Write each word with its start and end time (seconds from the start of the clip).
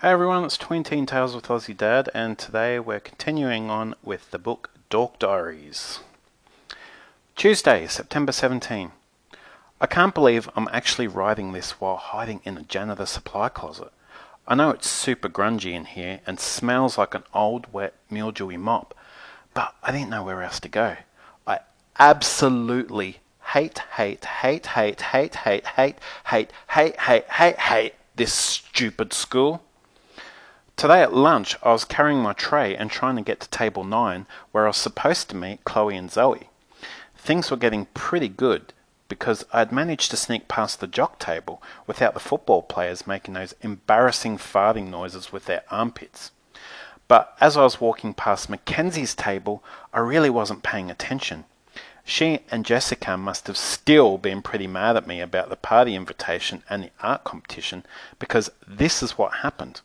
Hey 0.00 0.10
everyone, 0.10 0.44
it's 0.44 0.56
Twin 0.56 0.84
Teen 0.84 1.06
Tales 1.06 1.34
with 1.34 1.48
Aussie 1.48 1.76
Dad, 1.76 2.08
and 2.14 2.38
today 2.38 2.78
we're 2.78 3.00
continuing 3.00 3.68
on 3.68 3.96
with 4.04 4.30
the 4.30 4.38
book 4.38 4.70
Dork 4.90 5.18
Diaries. 5.18 5.98
Tuesday, 7.34 7.84
September 7.88 8.30
17. 8.30 8.92
I 9.80 9.86
can't 9.88 10.14
believe 10.14 10.48
I'm 10.54 10.68
actually 10.70 11.08
writing 11.08 11.50
this 11.50 11.80
while 11.80 11.96
hiding 11.96 12.42
in 12.44 12.56
a 12.56 12.62
janitor 12.62 13.06
supply 13.06 13.48
closet. 13.48 13.90
I 14.46 14.54
know 14.54 14.70
it's 14.70 14.88
super 14.88 15.28
grungy 15.28 15.72
in 15.72 15.84
here 15.84 16.20
and 16.28 16.38
smells 16.38 16.96
like 16.96 17.14
an 17.14 17.24
old, 17.34 17.66
wet, 17.72 17.94
mildewy 18.08 18.56
mop, 18.56 18.94
but 19.52 19.74
I 19.82 19.90
didn't 19.90 20.10
know 20.10 20.22
where 20.22 20.44
else 20.44 20.60
to 20.60 20.68
go. 20.68 20.98
I 21.44 21.58
absolutely 21.98 23.18
hate, 23.46 23.80
hate, 23.96 24.24
hate, 24.24 24.66
hate, 24.66 25.00
hate, 25.00 25.34
hate, 25.34 25.66
hate, 25.66 25.98
hate, 26.26 26.52
hate, 26.68 26.96
hate, 27.00 27.24
hate, 27.24 27.58
hate 27.58 27.94
this 28.14 28.32
stupid 28.32 29.12
school. 29.12 29.64
Today 30.78 31.02
at 31.02 31.12
lunch, 31.12 31.56
I 31.64 31.72
was 31.72 31.84
carrying 31.84 32.20
my 32.20 32.34
tray 32.34 32.76
and 32.76 32.88
trying 32.88 33.16
to 33.16 33.22
get 33.22 33.40
to 33.40 33.48
table 33.48 33.82
9, 33.82 34.28
where 34.52 34.62
I 34.62 34.68
was 34.68 34.76
supposed 34.76 35.28
to 35.28 35.36
meet 35.36 35.64
Chloe 35.64 35.96
and 35.96 36.08
Zoe. 36.08 36.50
Things 37.16 37.50
were 37.50 37.56
getting 37.56 37.86
pretty 37.94 38.28
good 38.28 38.72
because 39.08 39.44
I 39.52 39.58
had 39.58 39.72
managed 39.72 40.12
to 40.12 40.16
sneak 40.16 40.46
past 40.46 40.78
the 40.78 40.86
jock 40.86 41.18
table 41.18 41.60
without 41.88 42.14
the 42.14 42.20
football 42.20 42.62
players 42.62 43.08
making 43.08 43.34
those 43.34 43.56
embarrassing 43.60 44.38
farting 44.38 44.86
noises 44.88 45.32
with 45.32 45.46
their 45.46 45.64
armpits. 45.68 46.30
But 47.08 47.36
as 47.40 47.56
I 47.56 47.64
was 47.64 47.80
walking 47.80 48.14
past 48.14 48.48
Mackenzie's 48.48 49.16
table, 49.16 49.64
I 49.92 49.98
really 49.98 50.30
wasn't 50.30 50.62
paying 50.62 50.92
attention. 50.92 51.46
She 52.04 52.42
and 52.52 52.64
Jessica 52.64 53.16
must 53.16 53.48
have 53.48 53.56
still 53.56 54.16
been 54.16 54.42
pretty 54.42 54.68
mad 54.68 54.96
at 54.96 55.08
me 55.08 55.20
about 55.20 55.48
the 55.48 55.56
party 55.56 55.96
invitation 55.96 56.62
and 56.70 56.84
the 56.84 56.90
art 57.02 57.24
competition 57.24 57.84
because 58.20 58.48
this 58.64 59.02
is 59.02 59.18
what 59.18 59.38
happened 59.38 59.80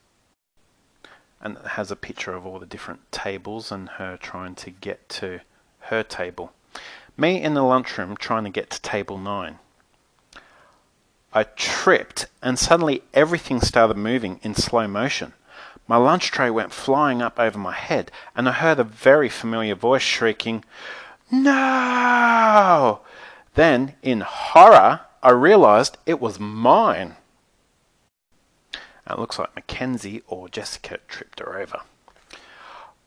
and 1.43 1.57
has 1.57 1.91
a 1.91 1.95
picture 1.95 2.33
of 2.33 2.47
all 2.47 2.57
the 2.57 2.65
different 2.65 3.11
tables 3.11 3.71
and 3.71 3.89
her 3.89 4.17
trying 4.17 4.55
to 4.55 4.71
get 4.71 5.07
to 5.09 5.41
her 5.81 6.01
table. 6.01 6.53
Me 7.17 7.39
in 7.39 7.53
the 7.53 7.61
lunchroom 7.61 8.15
trying 8.15 8.45
to 8.45 8.49
get 8.49 8.69
to 8.71 8.81
table 8.81 9.17
9. 9.17 9.59
I 11.33 11.43
tripped 11.43 12.27
and 12.41 12.57
suddenly 12.57 13.03
everything 13.13 13.59
started 13.59 13.97
moving 13.97 14.39
in 14.41 14.55
slow 14.55 14.87
motion. 14.87 15.33
My 15.85 15.97
lunch 15.97 16.31
tray 16.31 16.49
went 16.49 16.71
flying 16.71 17.21
up 17.21 17.37
over 17.37 17.59
my 17.59 17.73
head 17.73 18.09
and 18.35 18.47
I 18.47 18.53
heard 18.53 18.79
a 18.79 18.85
very 18.85 19.27
familiar 19.27 19.75
voice 19.75 20.01
shrieking, 20.01 20.63
No! 21.29 23.01
Then, 23.55 23.95
in 24.01 24.21
horror, 24.21 25.01
I 25.21 25.31
realized 25.31 25.97
it 26.05 26.21
was 26.21 26.39
mine. 26.39 27.17
It 29.09 29.19
looks 29.19 29.37
like 29.37 29.55
Mackenzie 29.55 30.23
or 30.27 30.47
Jessica 30.49 30.99
tripped 31.07 31.39
her 31.39 31.59
over. 31.59 31.81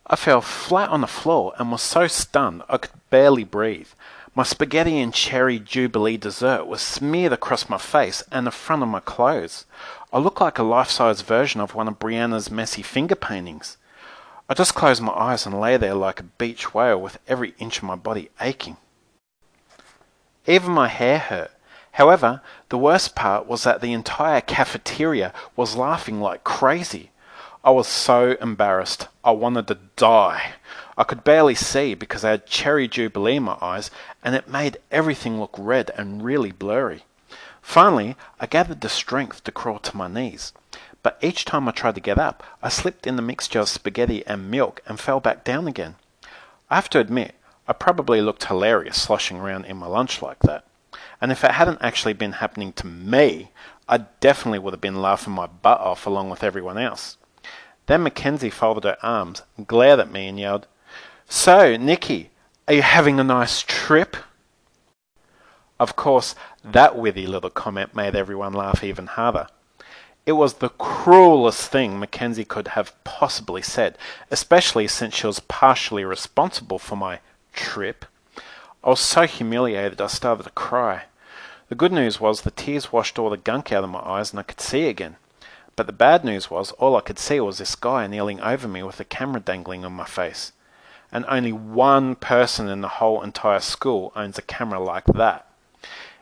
I 0.07 0.17
fell 0.17 0.41
flat 0.41 0.91
on 0.91 1.01
the 1.01 1.07
floor 1.07 1.53
and 1.59 1.73
was 1.73 1.83
so 1.83 2.07
stunned 2.07 2.63
I 2.69 2.77
could 2.79 2.93
barely 3.11 3.45
breathe. 3.45 3.89
My 4.35 4.43
spaghetti 4.43 5.01
and 5.01 5.15
cherry 5.15 5.59
jubilee 5.59 6.19
dessert 6.19 6.67
was 6.67 6.83
smeared 6.83 7.33
across 7.33 7.71
my 7.71 7.79
face 7.79 8.23
and 8.31 8.47
the 8.47 8.51
front 8.51 8.83
of 8.83 8.89
my 8.89 9.01
clothes. 9.01 9.65
I 10.13 10.19
looked 10.19 10.43
like 10.43 10.59
a 10.59 10.63
life-size 10.63 11.23
version 11.23 11.61
of 11.61 11.75
one 11.75 11.89
of 11.89 11.99
Brianna's 11.99 12.51
messy 12.51 12.83
finger 12.83 13.15
paintings. 13.15 13.79
I 14.49 14.55
just 14.55 14.75
closed 14.75 15.03
my 15.03 15.13
eyes 15.13 15.47
and 15.47 15.59
lay 15.59 15.77
there 15.77 15.95
like 15.95 16.21
a 16.21 16.25
beach 16.25 16.75
whale 16.75 17.01
with 17.01 17.19
every 17.27 17.55
inch 17.59 17.79
of 17.79 17.85
my 17.85 17.97
body 17.97 18.29
aching. 18.41 18.77
Even 20.47 20.71
my 20.71 20.89
hair 20.89 21.19
hurt. 21.19 21.51
However, 21.97 22.43
the 22.69 22.77
worst 22.77 23.15
part 23.15 23.47
was 23.47 23.63
that 23.63 23.81
the 23.81 23.95
entire 23.95 24.43
cafeteria 24.43 25.33
was 25.57 25.77
laughing 25.77 26.21
like 26.21 26.45
crazy. 26.45 27.11
I 27.65 27.71
was 27.71 27.89
so 27.89 28.37
embarrassed. 28.39 29.09
I 29.25 29.31
wanted 29.31 29.67
to 29.69 29.79
die. 29.97 30.53
I 30.99 31.05
could 31.05 31.25
barely 31.25 31.55
see 31.55 31.95
because 31.95 32.23
I 32.23 32.33
had 32.33 32.47
cherry 32.47 32.87
jubilee 32.87 33.37
in 33.37 33.45
my 33.45 33.57
eyes 33.63 33.91
and 34.23 34.35
it 34.35 34.47
made 34.47 34.77
everything 34.91 35.41
look 35.41 35.55
red 35.57 35.91
and 35.97 36.23
really 36.23 36.53
blurry. 36.53 37.07
Finally, 37.63 38.15
I 38.39 38.45
gathered 38.45 38.83
the 38.83 38.91
strength 38.91 39.43
to 39.45 39.51
crawl 39.51 39.79
to 39.79 39.97
my 39.97 40.07
knees. 40.07 40.53
But 41.03 41.17
each 41.23 41.47
time 41.47 41.67
I 41.67 41.73
tried 41.73 41.95
to 41.95 42.03
get 42.03 42.19
up, 42.19 42.43
I 42.63 42.69
slipped 42.69 43.07
in 43.07 43.17
the 43.17 43.23
mixture 43.23 43.61
of 43.61 43.71
spaghetti 43.71 44.23
and 44.27 44.51
milk 44.51 44.83
and 44.85 45.01
fell 45.01 45.21
back 45.21 45.45
down 45.45 45.67
again. 45.67 45.95
I 46.69 46.75
have 46.75 46.91
to 46.91 47.01
admit, 47.01 47.37
I 47.67 47.73
probably 47.73 48.21
looked 48.21 48.45
hilarious 48.45 49.01
sloshing 49.01 49.39
around 49.39 49.65
in 49.65 49.79
my 49.79 49.87
lunch 49.87 50.21
like 50.21 50.41
that. 50.41 50.66
And 51.21 51.33
if 51.33 51.45
it 51.45 51.53
hadn't 51.53 51.79
actually 51.81 52.13
been 52.13 52.33
happening 52.33 52.73
to 52.75 52.87
me, 52.87 53.51
I 53.89 53.99
definitely 54.21 54.59
would 54.59 54.73
have 54.73 54.81
been 54.81 55.01
laughing 55.01 55.33
my 55.33 55.47
butt 55.47 55.81
off 55.81 56.07
along 56.07 56.31
with 56.31 56.45
everyone 56.45 56.79
else. 56.79 57.17
Then 57.87 58.03
Mackenzie 58.03 58.51
folded 58.51 58.85
her 58.85 58.99
arms, 59.03 59.43
glared 59.67 60.01
at 60.01 60.11
me, 60.11 60.27
and 60.27 60.39
yelled, 60.39 60.67
So, 61.29 61.77
Nikki, 61.77 62.31
are 62.67 62.75
you 62.75 62.83
having 62.83 63.21
a 63.21 63.25
nice 63.25 63.63
trip? 63.63 64.17
Of 65.79 65.95
course, 65.95 66.35
that 66.65 66.97
witty 66.97 67.27
little 67.27 67.51
comment 67.51 67.95
made 67.95 68.17
everyone 68.17 68.53
laugh 68.53 68.83
even 68.83 69.07
harder. 69.07 69.47
It 70.25 70.33
was 70.33 70.55
the 70.55 70.71
cruelest 70.71 71.71
thing 71.71 72.01
Mackenzie 72.01 72.45
could 72.45 72.69
have 72.69 72.93
possibly 73.05 73.63
said, 73.63 73.97
especially 74.31 74.89
since 74.89 75.15
she 75.15 75.27
was 75.27 75.39
partially 75.39 76.05
responsible 76.05 76.81
for 76.81 76.97
my 76.97 77.21
trip. 77.53 78.05
I 78.87 78.91
was 78.91 79.01
so 79.01 79.23
humiliated 79.23 80.01
I 80.01 80.07
started 80.07 80.45
to 80.45 80.51
cry. 80.51 81.07
The 81.69 81.75
good 81.75 81.91
news 81.91 82.21
was 82.21 82.43
the 82.43 82.53
tears 82.53 82.93
washed 82.93 83.19
all 83.19 83.31
the 83.31 83.37
gunk 83.37 83.73
out 83.73 83.83
of 83.83 83.91
my 83.91 83.99
eyes 83.99 84.31
and 84.31 84.39
I 84.39 84.45
could 84.45 84.61
see 84.61 84.87
again. 84.87 85.17
But 85.75 85.89
the 85.89 85.93
bad 85.93 86.25
news 86.25 86.53
was 86.53 86.71
all 86.71 86.95
I 86.95 87.01
could 87.01 87.19
see 87.19 87.41
was 87.41 87.59
this 87.59 87.75
guy 87.75 88.07
kneeling 88.07 88.41
over 88.41 88.69
me 88.69 88.85
with 88.85 89.01
a 89.01 89.05
camera 89.05 89.41
dangling 89.41 89.85
on 89.85 89.93
my 89.93 90.05
face. 90.05 90.53
And 91.11 91.25
only 91.27 91.51
one 91.51 92.15
person 92.15 92.69
in 92.69 92.81
the 92.81 93.03
whole 93.03 93.23
entire 93.23 93.59
school 93.59 94.13
owns 94.15 94.39
a 94.39 94.43
camera 94.43 94.79
like 94.79 95.07
that. 95.07 95.51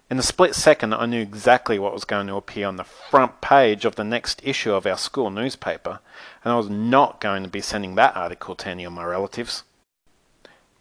In 0.08 0.18
a 0.18 0.22
split 0.22 0.54
second, 0.54 0.94
I 0.94 1.04
knew 1.04 1.20
exactly 1.20 1.78
what 1.78 1.92
was 1.92 2.06
going 2.06 2.28
to 2.28 2.36
appear 2.36 2.66
on 2.66 2.76
the 2.76 2.84
front 2.84 3.42
page 3.42 3.84
of 3.84 3.96
the 3.96 4.04
next 4.04 4.40
issue 4.42 4.72
of 4.72 4.86
our 4.86 4.96
school 4.96 5.28
newspaper, 5.30 6.00
and 6.42 6.54
I 6.54 6.56
was 6.56 6.70
not 6.70 7.20
going 7.20 7.42
to 7.42 7.50
be 7.50 7.60
sending 7.60 7.94
that 7.96 8.16
article 8.16 8.54
to 8.54 8.70
any 8.70 8.84
of 8.84 8.92
my 8.94 9.04
relatives. 9.04 9.64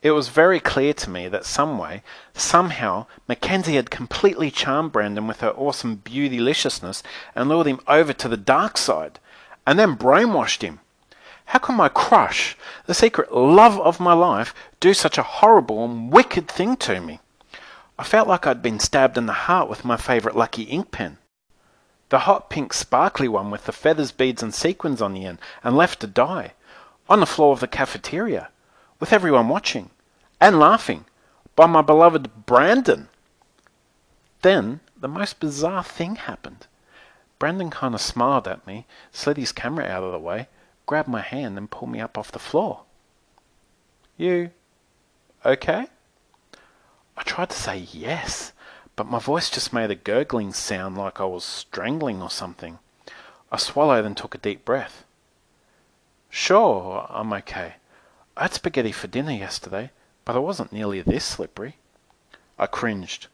It 0.03 0.11
was 0.11 0.27
very 0.27 0.59
clear 0.59 0.93
to 0.95 1.09
me 1.09 1.29
that 1.29 1.45
some 1.45 1.77
way, 1.77 2.03
somehow, 2.33 3.05
Mackenzie 3.25 3.77
had 3.77 3.89
completely 3.89 4.51
charmed 4.51 4.91
Brandon 4.91 5.27
with 5.27 5.39
her 5.39 5.51
awesome 5.51 5.95
beautyliciousness 6.03 7.01
and 7.33 7.47
lured 7.47 7.67
him 7.67 7.79
over 7.87 8.11
to 8.11 8.27
the 8.27 8.35
dark 8.35 8.77
side, 8.77 9.19
and 9.65 9.79
then 9.79 9.95
brainwashed 9.95 10.61
him. 10.61 10.81
How 11.45 11.59
could 11.59 11.77
my 11.77 11.87
crush, 11.87 12.57
the 12.85 12.93
secret 12.93 13.33
love 13.33 13.79
of 13.79 14.01
my 14.01 14.11
life, 14.11 14.53
do 14.81 14.93
such 14.93 15.17
a 15.17 15.23
horrible 15.23 15.85
and 15.85 16.11
wicked 16.11 16.49
thing 16.49 16.75
to 16.83 16.99
me? 16.99 17.21
I 17.97 18.03
felt 18.03 18.27
like 18.27 18.45
I'd 18.45 18.61
been 18.61 18.81
stabbed 18.81 19.17
in 19.17 19.25
the 19.25 19.47
heart 19.47 19.69
with 19.69 19.85
my 19.85 19.95
favourite 19.95 20.35
lucky 20.35 20.63
ink 20.63 20.91
pen. 20.91 21.17
The 22.09 22.19
hot 22.19 22.49
pink 22.49 22.73
sparkly 22.73 23.29
one 23.29 23.49
with 23.49 23.63
the 23.63 23.71
feathers, 23.71 24.11
beads, 24.11 24.43
and 24.43 24.53
sequins 24.53 25.01
on 25.01 25.13
the 25.13 25.25
end, 25.25 25.39
and 25.63 25.77
left 25.77 26.01
to 26.01 26.07
die, 26.07 26.55
on 27.07 27.21
the 27.21 27.25
floor 27.25 27.53
of 27.53 27.61
the 27.61 27.69
cafeteria 27.69 28.49
with 29.03 29.11
everyone 29.11 29.49
watching 29.49 29.89
and 30.43 30.59
laughing 30.59 31.05
by 31.55 31.65
my 31.65 31.81
beloved 31.81 32.45
Brandon. 32.45 33.07
Then 34.41 34.81
the 34.99 35.07
most 35.07 35.39
bizarre 35.39 35.85
thing 35.85 36.17
happened. 36.17 36.67
Brandon 37.39 37.69
kind 37.69 37.95
of 37.95 38.01
smiled 38.01 38.45
at 38.45 38.67
me, 38.67 38.85
slid 39.13 39.37
his 39.37 39.53
camera 39.53 39.85
out 39.85 40.03
of 40.03 40.11
the 40.11 40.19
way, 40.19 40.49
grabbed 40.85 41.07
my 41.07 41.21
hand, 41.21 41.57
and 41.57 41.71
pulled 41.71 41.91
me 41.91 42.01
up 42.01 42.17
off 42.17 42.29
the 42.29 42.39
floor. 42.39 42.81
You 44.17 44.51
okay? 45.45 45.87
I 47.15 47.23
tried 47.23 47.51
to 47.51 47.55
say 47.55 47.77
yes, 47.77 48.51
but 48.97 49.07
my 49.07 49.19
voice 49.19 49.49
just 49.49 49.71
made 49.71 49.91
a 49.91 49.95
gurgling 49.95 50.51
sound 50.51 50.97
like 50.97 51.21
I 51.21 51.25
was 51.25 51.45
strangling 51.45 52.21
or 52.21 52.29
something. 52.29 52.79
I 53.49 53.55
swallowed 53.55 54.03
and 54.03 54.17
took 54.17 54.35
a 54.35 54.39
deep 54.39 54.65
breath. 54.65 55.05
Sure, 56.29 57.07
I'm 57.09 57.31
okay. 57.31 57.75
I 58.35 58.41
had 58.41 58.53
spaghetti 58.53 58.91
for 58.91 59.07
dinner 59.07 59.31
yesterday, 59.31 59.91
but 60.25 60.35
I 60.35 60.39
wasn't 60.39 60.71
nearly 60.71 61.01
this 61.01 61.25
slippery. 61.25 61.75
I 62.57 62.67
cringed. 62.67 63.27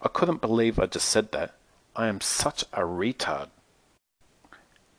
I 0.00 0.08
couldn't 0.08 0.40
believe 0.40 0.78
I 0.78 0.86
just 0.86 1.08
said 1.08 1.32
that. 1.32 1.54
I 1.96 2.06
am 2.06 2.20
such 2.20 2.62
a 2.72 2.82
retard. 2.82 3.48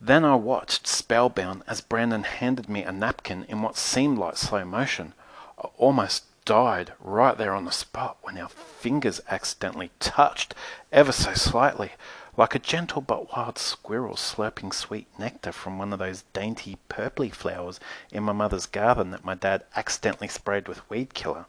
Then 0.01 0.23
I 0.23 0.35
watched, 0.35 0.87
spellbound, 0.87 1.63
as 1.67 1.81
Brandon 1.81 2.23
handed 2.23 2.69
me 2.69 2.83
a 2.83 2.91
napkin 2.91 3.45
in 3.49 3.61
what 3.61 3.77
seemed 3.77 4.17
like 4.17 4.37
slow 4.37 4.63
motion. 4.65 5.13
I 5.57 5.67
almost 5.77 6.23
died 6.45 6.93
right 6.99 7.37
there 7.37 7.53
on 7.53 7.65
the 7.65 7.71
spot 7.71 8.17
when 8.21 8.37
our 8.37 8.49
fingers 8.49 9.21
accidentally 9.29 9.91
touched 9.99 10.55
ever 10.91 11.11
so 11.11 11.33
slightly 11.33 11.91
like 12.39 12.55
a 12.55 12.59
gentle 12.59 13.01
but 13.01 13.35
wild 13.35 13.57
squirrel 13.57 14.15
slurping 14.15 14.73
sweet 14.73 15.07
nectar 15.19 15.51
from 15.51 15.77
one 15.77 15.91
of 15.91 15.99
those 15.99 16.23
dainty 16.31 16.77
purply 16.87 17.29
flowers 17.29 17.81
in 18.13 18.23
my 18.23 18.31
mother's 18.31 18.65
garden 18.65 19.11
that 19.11 19.25
my 19.25 19.35
dad 19.35 19.61
accidentally 19.75 20.29
sprayed 20.29 20.65
with 20.65 20.89
weed 20.89 21.13
killer. 21.13 21.47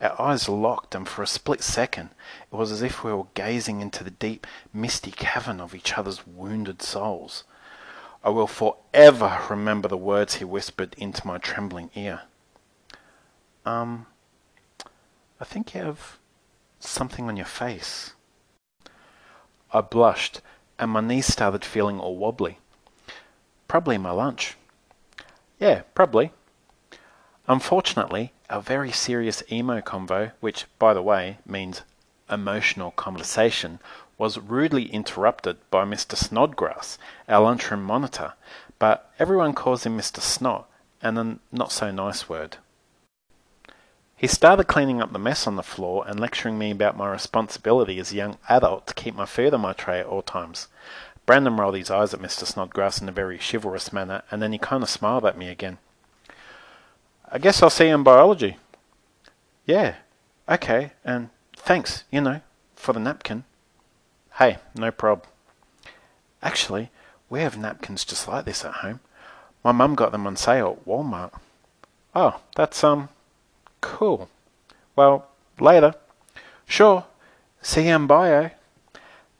Our 0.00 0.20
eyes 0.20 0.48
locked, 0.48 0.96
and 0.96 1.08
for 1.08 1.22
a 1.22 1.26
split 1.26 1.62
second 1.62 2.10
it 2.50 2.56
was 2.56 2.72
as 2.72 2.82
if 2.82 3.04
we 3.04 3.12
were 3.12 3.28
gazing 3.34 3.80
into 3.80 4.02
the 4.02 4.10
deep, 4.10 4.44
misty 4.72 5.12
cavern 5.12 5.60
of 5.60 5.72
each 5.72 5.96
other's 5.96 6.26
wounded 6.26 6.82
souls. 6.82 7.44
I 8.24 8.30
will 8.30 8.48
forever 8.48 9.42
remember 9.48 9.86
the 9.86 9.96
words 9.96 10.34
he 10.34 10.44
whispered 10.44 10.96
into 10.98 11.24
my 11.28 11.38
trembling 11.38 11.92
ear. 11.94 12.22
Um, 13.64 14.06
I 15.40 15.44
think 15.44 15.74
you 15.76 15.82
have 15.82 16.18
something 16.80 17.28
on 17.28 17.36
your 17.36 17.46
face. 17.46 18.14
I 19.72 19.82
blushed, 19.82 20.40
and 20.78 20.90
my 20.90 21.00
knees 21.00 21.26
started 21.26 21.64
feeling 21.64 22.00
all 22.00 22.16
wobbly. 22.16 22.58
Probably 23.66 23.98
my 23.98 24.10
lunch. 24.10 24.56
Yeah, 25.58 25.82
probably. 25.94 26.32
Unfortunately, 27.46 28.32
our 28.48 28.62
very 28.62 28.92
serious 28.92 29.42
emo 29.52 29.80
convo, 29.80 30.32
which, 30.40 30.66
by 30.78 30.94
the 30.94 31.02
way, 31.02 31.38
means 31.44 31.82
emotional 32.30 32.92
conversation, 32.92 33.78
was 34.16 34.38
rudely 34.38 34.86
interrupted 34.86 35.58
by 35.70 35.84
Mr. 35.84 36.16
Snodgrass, 36.16 36.98
our 37.28 37.42
lunchroom 37.42 37.82
monitor, 37.82 38.34
but 38.78 39.10
everyone 39.18 39.54
calls 39.54 39.84
him 39.84 39.96
Mr. 39.98 40.20
Snot, 40.20 40.66
and 41.02 41.18
a 41.18 41.38
not 41.52 41.72
so 41.72 41.90
nice 41.90 42.28
word. 42.28 42.56
He 44.18 44.26
started 44.26 44.64
cleaning 44.64 45.00
up 45.00 45.12
the 45.12 45.18
mess 45.20 45.46
on 45.46 45.54
the 45.54 45.62
floor 45.62 46.02
and 46.04 46.18
lecturing 46.18 46.58
me 46.58 46.72
about 46.72 46.96
my 46.96 47.08
responsibility 47.08 48.00
as 48.00 48.10
a 48.10 48.16
young 48.16 48.36
adult 48.48 48.88
to 48.88 48.94
keep 48.94 49.14
my 49.14 49.26
food 49.26 49.54
on 49.54 49.60
my 49.60 49.72
tray 49.72 50.00
at 50.00 50.06
all 50.06 50.22
times. 50.22 50.66
Brandon 51.24 51.56
rolled 51.56 51.76
his 51.76 51.88
eyes 51.88 52.12
at 52.12 52.20
Mr. 52.20 52.44
Snodgrass 52.44 53.00
in 53.00 53.08
a 53.08 53.12
very 53.12 53.38
chivalrous 53.38 53.92
manner, 53.92 54.22
and 54.28 54.42
then 54.42 54.50
he 54.50 54.58
kind 54.58 54.82
of 54.82 54.90
smiled 54.90 55.24
at 55.24 55.38
me 55.38 55.48
again. 55.48 55.78
I 57.30 57.38
guess 57.38 57.62
I'll 57.62 57.70
see 57.70 57.86
you 57.86 57.94
in 57.94 58.02
biology. 58.02 58.56
Yeah, 59.66 59.94
okay, 60.48 60.92
and 61.04 61.28
thanks, 61.54 62.02
you 62.10 62.20
know, 62.20 62.40
for 62.74 62.92
the 62.92 62.98
napkin. 62.98 63.44
Hey, 64.38 64.58
no 64.74 64.90
prob. 64.90 65.26
Actually, 66.42 66.90
we 67.30 67.40
have 67.42 67.56
napkins 67.56 68.04
just 68.04 68.26
like 68.26 68.46
this 68.46 68.64
at 68.64 68.74
home. 68.74 68.98
My 69.62 69.70
mum 69.70 69.94
got 69.94 70.10
them 70.10 70.26
on 70.26 70.34
sale 70.34 70.78
at 70.80 70.88
Walmart. 70.88 71.38
Oh, 72.16 72.40
that's, 72.56 72.82
um, 72.82 73.10
Cool. 73.88 74.28
Well, 74.94 75.26
later. 75.58 75.94
Sure. 76.66 77.06
See 77.62 77.88
you 77.88 77.96
in 77.96 78.06
bio. 78.06 78.50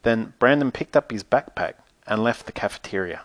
Then 0.03 0.33
Brandon 0.39 0.73
picked 0.73 0.97
up 0.97 1.13
his 1.13 1.23
backpack 1.23 1.75
and 2.07 2.25
left 2.25 2.47
the 2.47 2.53
cafeteria. 2.53 3.23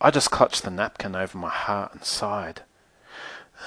I 0.00 0.10
just 0.10 0.30
clutched 0.30 0.62
the 0.62 0.70
napkin 0.70 1.14
over 1.14 1.36
my 1.36 1.50
heart 1.50 1.92
and 1.92 2.04
sighed. 2.04 2.62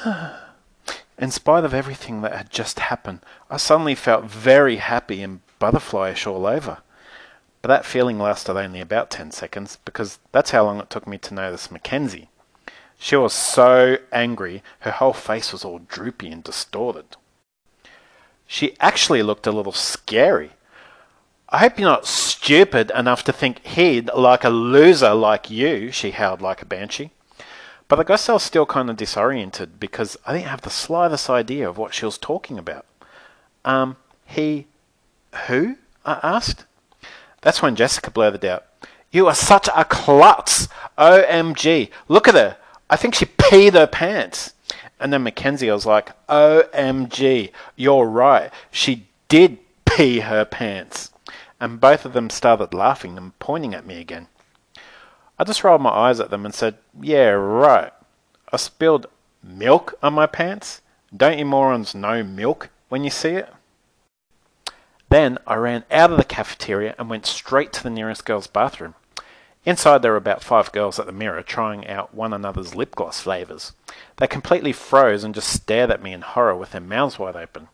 In 1.18 1.30
spite 1.30 1.64
of 1.64 1.76
everything 1.76 2.22
that 2.22 2.36
had 2.36 2.50
just 2.50 2.80
happened, 2.80 3.20
I 3.52 3.58
suddenly 3.58 3.94
felt 3.96 4.26
very 4.26 4.78
happy 4.78 5.22
and 5.22 5.42
butterflyish 5.62 6.26
all 6.26 6.48
over. 6.48 6.80
But 7.62 7.68
that 7.68 7.86
feeling 7.86 8.18
lasted 8.18 8.58
only 8.58 8.82
about 8.82 9.12
ten 9.12 9.30
seconds, 9.30 9.78
because 9.86 10.18
that's 10.32 10.52
how 10.52 10.66
long 10.66 10.80
it 10.80 10.90
took 10.90 11.06
me 11.06 11.20
to 11.20 11.36
notice 11.36 11.72
Mackenzie. 11.72 12.30
She 13.04 13.18
was 13.18 13.34
so 13.34 13.98
angry, 14.14 14.64
her 14.80 14.92
whole 14.92 15.12
face 15.12 15.52
was 15.52 15.66
all 15.66 15.80
droopy 15.80 16.32
and 16.32 16.42
distorted. 16.42 17.18
She 18.48 18.78
actually 18.80 19.22
looked 19.22 19.46
a 19.46 19.52
little 19.52 19.74
scary. 19.74 20.52
I 21.50 21.58
hope 21.58 21.78
you're 21.78 21.90
not 21.90 22.08
stupid 22.08 22.94
enough 22.96 23.26
to 23.26 23.34
think 23.34 23.60
he'd 23.66 24.10
like 24.14 24.46
a 24.46 24.50
loser 24.50 25.14
like 25.14 25.50
you, 25.50 25.92
she 25.92 26.12
howled 26.12 26.42
like 26.42 26.62
a 26.62 26.66
banshee. 26.66 27.12
But 27.90 28.00
I 28.00 28.04
guess 28.04 28.30
I 28.30 28.34
was 28.34 28.44
still 28.44 28.66
kind 28.66 28.90
of 28.90 28.96
disoriented 28.96 29.82
because 29.82 30.16
I 30.26 30.32
didn't 30.32 30.48
have 30.48 30.62
the 30.62 30.70
slightest 30.70 31.30
idea 31.30 31.68
of 31.68 31.78
what 31.78 31.94
she 31.94 32.06
was 32.06 32.18
talking 32.18 32.58
about. 32.58 32.86
Um, 33.66 33.98
he. 34.26 34.66
who? 35.48 35.76
I 36.06 36.22
asked. 36.24 36.64
That's 37.42 37.62
when 37.62 37.76
Jessica 37.76 38.12
blurted 38.12 38.46
out, 38.46 38.64
You 39.12 39.28
are 39.28 39.36
such 39.36 39.68
a 39.76 39.84
klutz! 39.84 40.70
OMG! 40.98 41.90
Look 42.08 42.30
at 42.30 42.36
her! 42.36 42.56
I 42.94 42.96
think 42.96 43.16
she 43.16 43.26
peed 43.26 43.74
her 43.74 43.88
pants. 43.88 44.54
And 45.00 45.12
then 45.12 45.24
Mackenzie 45.24 45.72
was 45.72 45.84
like, 45.84 46.12
OMG, 46.28 47.50
you're 47.76 48.06
right. 48.06 48.52
She 48.70 49.08
did 49.30 49.58
pee 49.84 50.20
her 50.20 50.46
pants. 50.46 51.12
And 51.60 51.82
both 51.82 52.06
of 52.06 52.14
them 52.14 52.30
started 52.30 52.72
laughing 52.72 53.18
and 53.18 53.38
pointing 53.40 53.74
at 53.74 53.88
me 53.88 54.00
again. 54.00 54.28
I 55.40 55.44
just 55.44 55.64
rolled 55.64 55.82
my 55.82 55.90
eyes 55.90 56.20
at 56.20 56.30
them 56.30 56.46
and 56.46 56.54
said, 56.54 56.78
Yeah, 57.02 57.30
right. 57.30 57.92
I 58.52 58.58
spilled 58.58 59.08
milk 59.42 59.96
on 60.04 60.14
my 60.14 60.28
pants. 60.28 60.82
Don't 61.18 61.40
you 61.40 61.46
morons 61.46 61.96
know 61.96 62.22
milk 62.22 62.70
when 62.90 63.04
you 63.04 63.10
see 63.10 63.30
it? 63.30 63.52
Then 65.10 65.40
I 65.48 65.56
ran 65.56 65.84
out 65.90 66.12
of 66.12 66.18
the 66.18 66.24
cafeteria 66.24 66.94
and 67.00 67.10
went 67.10 67.26
straight 67.26 67.74
to 67.74 67.82
the 67.82 67.90
nearest 67.90 68.24
girl's 68.24 68.46
bathroom. 68.46 68.94
Inside, 69.66 70.02
there 70.02 70.12
were 70.12 70.18
about 70.18 70.44
five 70.44 70.72
girls 70.74 71.00
at 71.00 71.06
the 71.06 71.14
mirror 71.14 71.42
trying 71.42 71.88
out 71.88 72.14
one 72.14 72.34
another's 72.34 72.76
lip 72.76 72.96
gloss 72.96 73.22
flavours. 73.22 73.72
They 74.18 74.28
completely 74.28 74.74
froze 74.74 75.24
and 75.24 75.34
just 75.34 75.48
stared 75.48 75.90
at 75.90 76.04
me 76.04 76.12
in 76.12 76.22
horror 76.22 76.56
with 76.56 76.72
their 76.72 76.82
mouths 76.82 77.18
wide 77.18 77.38
open. 77.38 77.70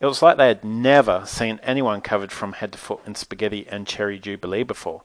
It 0.00 0.06
was 0.06 0.20
like 0.20 0.36
they 0.36 0.48
had 0.48 0.64
never 0.64 1.24
seen 1.26 1.60
anyone 1.62 2.02
covered 2.02 2.32
from 2.32 2.54
head 2.54 2.72
to 2.72 2.78
foot 2.78 3.00
in 3.06 3.14
spaghetti 3.14 3.66
and 3.68 3.86
cherry 3.86 4.18
jubilee 4.18 4.64
before. 4.64 5.02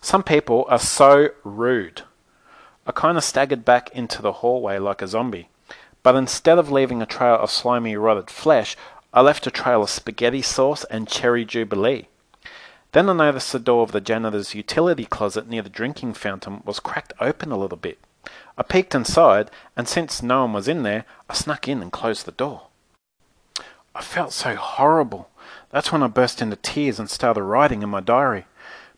Some 0.00 0.22
people 0.22 0.64
are 0.68 0.78
so 0.78 1.30
rude. 1.44 2.02
I 2.86 2.92
kind 2.92 3.18
of 3.18 3.24
staggered 3.24 3.64
back 3.64 3.90
into 3.90 4.22
the 4.22 4.34
hallway 4.34 4.78
like 4.78 5.02
a 5.02 5.08
zombie, 5.08 5.48
but 6.02 6.14
instead 6.14 6.58
of 6.58 6.70
leaving 6.70 7.02
a 7.02 7.06
trail 7.06 7.34
of 7.34 7.50
slimy, 7.50 7.96
rotted 7.96 8.30
flesh, 8.30 8.76
I 9.12 9.20
left 9.20 9.46
a 9.46 9.50
trail 9.50 9.82
of 9.82 9.90
spaghetti 9.90 10.40
sauce 10.40 10.84
and 10.84 11.08
cherry 11.08 11.44
jubilee. 11.44 12.08
Then 12.92 13.10
I 13.10 13.12
noticed 13.12 13.52
the 13.52 13.58
door 13.58 13.82
of 13.82 13.92
the 13.92 14.00
janitor's 14.00 14.54
utility 14.54 15.04
closet 15.04 15.46
near 15.46 15.62
the 15.62 15.68
drinking 15.68 16.14
fountain 16.14 16.62
was 16.64 16.80
cracked 16.80 17.12
open 17.20 17.52
a 17.52 17.58
little 17.58 17.76
bit. 17.76 17.98
I 18.56 18.62
peeked 18.62 18.94
inside, 18.94 19.50
and 19.76 19.86
since 19.86 20.22
no 20.22 20.42
one 20.42 20.54
was 20.54 20.68
in 20.68 20.82
there, 20.82 21.04
I 21.28 21.34
snuck 21.34 21.68
in 21.68 21.82
and 21.82 21.92
closed 21.92 22.24
the 22.24 22.32
door. 22.32 22.68
I 23.94 24.00
felt 24.00 24.32
so 24.32 24.56
horrible. 24.56 25.28
That's 25.70 25.92
when 25.92 26.02
I 26.02 26.06
burst 26.06 26.40
into 26.40 26.56
tears 26.56 26.98
and 26.98 27.10
started 27.10 27.42
writing 27.42 27.82
in 27.82 27.90
my 27.90 28.00
diary. 28.00 28.46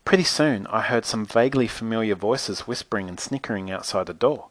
Pretty 0.04 0.24
soon, 0.24 0.66
I 0.68 0.82
heard 0.82 1.04
some 1.04 1.26
vaguely 1.26 1.66
familiar 1.66 2.14
voices 2.14 2.66
whispering 2.66 3.08
and 3.08 3.18
snickering 3.18 3.70
outside 3.70 4.06
the 4.06 4.14
door. 4.14 4.46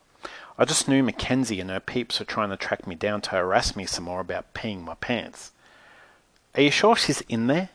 I 0.58 0.66
just 0.66 0.88
knew 0.88 1.02
Mackenzie 1.02 1.62
and 1.62 1.70
her 1.70 1.80
peeps 1.80 2.20
were 2.20 2.26
trying 2.26 2.50
to 2.50 2.58
track 2.58 2.86
me 2.86 2.96
down 2.96 3.22
to 3.22 3.30
harass 3.32 3.76
me 3.76 3.86
some 3.86 4.04
more 4.04 4.20
about 4.20 4.54
peeing 4.54 4.84
my 4.84 4.96
pants. 4.96 5.52
Are 6.56 6.62
you 6.62 6.72
sure 6.72 6.96
she's 6.96 7.22
in 7.22 7.48
there? 7.48 7.70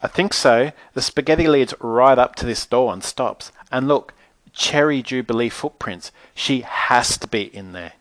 I 0.00 0.06
think 0.06 0.32
so. 0.32 0.72
The 0.94 1.02
spaghetti 1.02 1.48
leads 1.48 1.74
right 1.80 2.18
up 2.18 2.36
to 2.36 2.46
this 2.46 2.64
door 2.66 2.92
and 2.92 3.02
stops. 3.02 3.50
And 3.72 3.88
look, 3.88 4.14
Cherry 4.52 5.02
Jubilee 5.02 5.48
footprints. 5.48 6.12
She 6.34 6.60
has 6.60 7.18
to 7.18 7.26
be 7.26 7.42
in 7.54 7.72
there. 7.72 7.94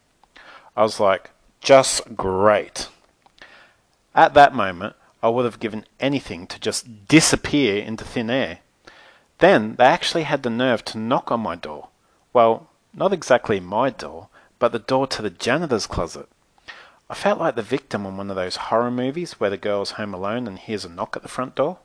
I 0.75 0.84
was 0.84 1.00
like, 1.00 1.32
just 1.60 2.16
great. 2.16 2.88
At 4.13 4.34
that 4.36 4.54
moment, 4.54 4.96
I 5.24 5.30
would 5.30 5.46
have 5.46 5.60
given 5.60 5.86
anything 6.00 6.48
to 6.48 6.60
just 6.60 7.08
disappear 7.08 7.84
into 7.84 8.04
thin 8.04 8.30
air. 8.30 8.60
Then 9.39 9.75
they 9.75 9.86
actually 9.86 10.24
had 10.24 10.44
the 10.44 10.50
nerve 10.50 10.86
to 10.86 10.98
knock 10.98 11.32
on 11.32 11.39
my 11.39 11.56
door. 11.56 11.89
Well, 12.34 12.70
not 12.94 13.13
exactly 13.13 13.60
my 13.60 13.89
door, 13.89 14.30
but 14.60 14.72
the 14.72 14.80
door 14.80 15.08
to 15.08 15.22
the 15.22 15.30
janitor's 15.30 15.88
closet. 15.88 16.27
I 17.10 17.13
felt 17.13 17.39
like 17.39 17.56
the 17.56 17.62
victim 17.62 18.06
in 18.06 18.18
one 18.18 18.30
of 18.30 18.36
those 18.36 18.56
horror 18.56 18.92
movies 18.92 19.34
where 19.39 19.50
the 19.50 19.58
girl's 19.58 19.92
home 19.92 20.13
alone 20.13 20.48
and 20.48 20.60
hears 20.60 20.86
a 20.86 20.89
knock 20.89 21.16
at 21.16 21.22
the 21.22 21.30
front 21.30 21.56
door. 21.56 21.80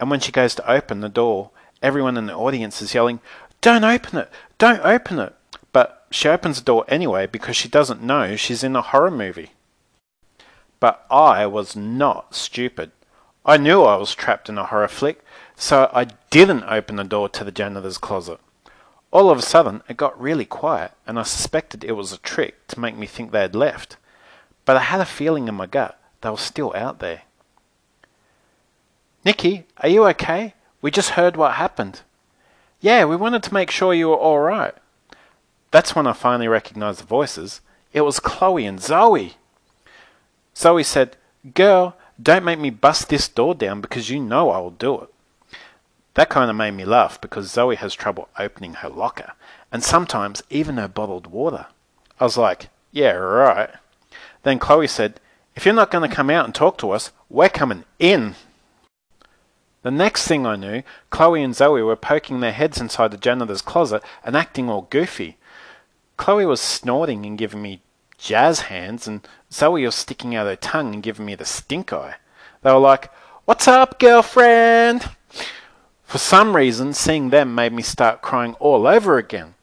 And 0.00 0.10
when 0.10 0.20
she 0.20 0.32
goes 0.32 0.54
to 0.56 0.70
open 0.70 1.00
the 1.00 1.08
door, 1.08 1.50
everyone 1.82 2.16
in 2.16 2.26
the 2.26 2.34
audience 2.34 2.82
is 2.82 2.94
yelling, 2.94 3.20
Don't 3.60 3.84
open 3.84 4.18
it! 4.18 4.30
Don't 4.58 4.84
open 4.84 5.18
it! 5.18 5.34
But 5.72 6.06
she 6.10 6.28
opens 6.28 6.58
the 6.58 6.64
door 6.64 6.84
anyway 6.88 7.26
because 7.26 7.56
she 7.56 7.68
doesn't 7.68 8.02
know 8.02 8.36
she's 8.36 8.64
in 8.64 8.76
a 8.76 8.82
horror 8.82 9.10
movie. 9.10 9.52
But 10.80 11.06
I 11.10 11.46
was 11.46 11.74
not 11.74 12.34
stupid. 12.34 12.90
I 13.46 13.56
knew 13.56 13.82
I 13.82 13.96
was 13.96 14.14
trapped 14.14 14.48
in 14.48 14.58
a 14.58 14.66
horror 14.66 14.88
flick, 14.88 15.24
so 15.56 15.90
I 15.92 16.04
didn't 16.30 16.64
open 16.64 16.96
the 16.96 17.04
door 17.04 17.28
to 17.30 17.44
the 17.44 17.52
janitor's 17.52 17.98
closet. 17.98 18.40
All 19.10 19.30
of 19.30 19.38
a 19.38 19.42
sudden, 19.42 19.82
it 19.88 19.96
got 19.96 20.20
really 20.20 20.44
quiet, 20.44 20.92
and 21.06 21.18
I 21.18 21.22
suspected 21.22 21.84
it 21.84 21.92
was 21.92 22.12
a 22.12 22.18
trick 22.18 22.66
to 22.68 22.80
make 22.80 22.96
me 22.96 23.06
think 23.06 23.30
they 23.30 23.42
had 23.42 23.54
left. 23.54 23.96
But 24.64 24.76
I 24.76 24.80
had 24.80 25.00
a 25.00 25.04
feeling 25.04 25.46
in 25.46 25.54
my 25.54 25.66
gut 25.66 26.00
they 26.24 26.30
were 26.30 26.38
still 26.38 26.72
out 26.74 27.00
there. 27.00 27.22
Nikki, 29.24 29.66
are 29.78 29.88
you 29.88 30.06
okay? 30.08 30.54
We 30.82 30.90
just 30.90 31.10
heard 31.10 31.36
what 31.36 31.54
happened. 31.54 32.02
Yeah, 32.80 33.06
we 33.06 33.16
wanted 33.16 33.42
to 33.44 33.54
make 33.54 33.70
sure 33.70 33.94
you 33.94 34.08
were 34.10 34.16
all 34.16 34.40
right. 34.40 34.74
That's 35.70 35.96
when 35.96 36.06
I 36.06 36.12
finally 36.12 36.46
recognized 36.46 37.00
the 37.00 37.06
voices. 37.06 37.62
It 37.92 38.02
was 38.02 38.20
Chloe 38.20 38.66
and 38.66 38.80
Zoe. 38.80 39.34
Zoe 40.54 40.82
said, 40.82 41.16
Girl, 41.54 41.96
don't 42.22 42.44
make 42.44 42.58
me 42.58 42.70
bust 42.70 43.08
this 43.08 43.28
door 43.28 43.54
down 43.54 43.80
because 43.80 44.10
you 44.10 44.20
know 44.20 44.50
I 44.50 44.58
will 44.58 44.70
do 44.70 45.00
it. 45.00 45.08
That 46.14 46.28
kind 46.28 46.50
of 46.50 46.56
made 46.56 46.72
me 46.72 46.84
laugh 46.84 47.20
because 47.20 47.50
Zoe 47.50 47.76
has 47.76 47.94
trouble 47.94 48.28
opening 48.38 48.74
her 48.74 48.88
locker 48.88 49.32
and 49.72 49.82
sometimes 49.82 50.42
even 50.50 50.76
her 50.76 50.86
bottled 50.86 51.26
water. 51.26 51.66
I 52.20 52.24
was 52.24 52.36
like, 52.36 52.68
Yeah, 52.92 53.12
right. 53.12 53.70
Then 54.42 54.58
Chloe 54.58 54.86
said, 54.86 55.18
If 55.56 55.64
you're 55.64 55.74
not 55.74 55.90
going 55.90 56.08
to 56.08 56.14
come 56.14 56.30
out 56.30 56.44
and 56.44 56.54
talk 56.54 56.76
to 56.78 56.90
us, 56.90 57.10
we're 57.30 57.48
coming 57.48 57.84
in. 57.98 58.36
The 59.84 59.90
next 59.90 60.26
thing 60.26 60.46
I 60.46 60.56
knew, 60.56 60.82
Chloe 61.10 61.42
and 61.42 61.54
Zoe 61.54 61.82
were 61.82 61.94
poking 61.94 62.40
their 62.40 62.52
heads 62.52 62.80
inside 62.80 63.10
the 63.10 63.18
janitor's 63.18 63.60
closet 63.60 64.02
and 64.24 64.34
acting 64.34 64.70
all 64.70 64.88
goofy. 64.88 65.36
Chloe 66.16 66.46
was 66.46 66.62
snorting 66.62 67.26
and 67.26 67.36
giving 67.36 67.60
me 67.60 67.82
jazz 68.16 68.60
hands, 68.62 69.06
and 69.06 69.28
Zoe 69.52 69.84
was 69.84 69.94
sticking 69.94 70.34
out 70.34 70.46
her 70.46 70.56
tongue 70.56 70.94
and 70.94 71.02
giving 71.02 71.26
me 71.26 71.34
the 71.34 71.44
stink 71.44 71.92
eye. 71.92 72.14
They 72.62 72.72
were 72.72 72.78
like, 72.78 73.10
What's 73.44 73.68
up, 73.68 73.98
girlfriend? 73.98 75.10
For 76.04 76.16
some 76.16 76.56
reason, 76.56 76.94
seeing 76.94 77.28
them 77.28 77.54
made 77.54 77.74
me 77.74 77.82
start 77.82 78.22
crying 78.22 78.54
all 78.54 78.86
over 78.86 79.18
again. 79.18 79.54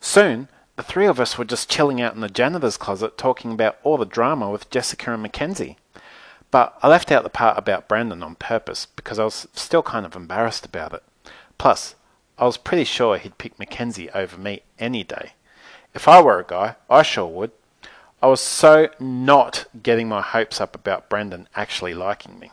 Soon, 0.00 0.48
the 0.74 0.82
three 0.82 1.06
of 1.06 1.20
us 1.20 1.38
were 1.38 1.44
just 1.44 1.70
chilling 1.70 2.00
out 2.00 2.16
in 2.16 2.20
the 2.20 2.28
janitor's 2.28 2.76
closet 2.76 3.16
talking 3.16 3.52
about 3.52 3.78
all 3.84 3.96
the 3.96 4.04
drama 4.04 4.50
with 4.50 4.70
Jessica 4.70 5.12
and 5.12 5.22
Mackenzie. 5.22 5.76
But 6.50 6.78
I 6.82 6.88
left 6.88 7.12
out 7.12 7.24
the 7.24 7.30
part 7.30 7.58
about 7.58 7.88
Brandon 7.88 8.22
on 8.22 8.34
purpose 8.36 8.86
because 8.96 9.18
I 9.18 9.24
was 9.24 9.48
still 9.52 9.82
kind 9.82 10.06
of 10.06 10.16
embarrassed 10.16 10.64
about 10.64 10.94
it. 10.94 11.02
Plus, 11.58 11.94
I 12.38 12.44
was 12.44 12.56
pretty 12.56 12.84
sure 12.84 13.18
he'd 13.18 13.38
pick 13.38 13.58
Mackenzie 13.58 14.10
over 14.10 14.38
me 14.38 14.62
any 14.78 15.04
day. 15.04 15.32
If 15.94 16.06
I 16.06 16.20
were 16.20 16.38
a 16.38 16.44
guy, 16.44 16.76
I 16.88 17.02
sure 17.02 17.26
would. 17.26 17.50
I 18.22 18.26
was 18.26 18.40
so 18.40 18.88
not 18.98 19.66
getting 19.82 20.08
my 20.08 20.22
hopes 20.22 20.60
up 20.60 20.74
about 20.74 21.08
Brandon 21.08 21.48
actually 21.54 21.94
liking 21.94 22.38
me. 22.38 22.50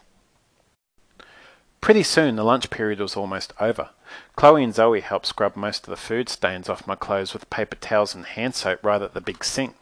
Pretty 1.82 2.04
soon 2.04 2.36
the 2.36 2.44
lunch 2.44 2.70
period 2.70 3.00
was 3.00 3.16
almost 3.16 3.54
over. 3.60 3.90
Chloe 4.36 4.64
and 4.64 4.74
Zoe 4.74 5.02
helped 5.02 5.28
scrub 5.28 5.56
most 5.56 5.84
of 5.84 5.92
the 5.92 5.96
food 5.96 6.30
stains 6.30 6.68
off 6.68 6.88
my 6.88 6.96
clothes 6.96 7.34
with 7.34 7.50
paper 7.50 7.76
towels 7.76 8.16
and 8.16 8.26
hand 8.26 8.56
soap 8.56 8.84
right 8.84 9.02
at 9.02 9.14
the 9.14 9.22
big 9.22 9.44
sink. 9.44 9.76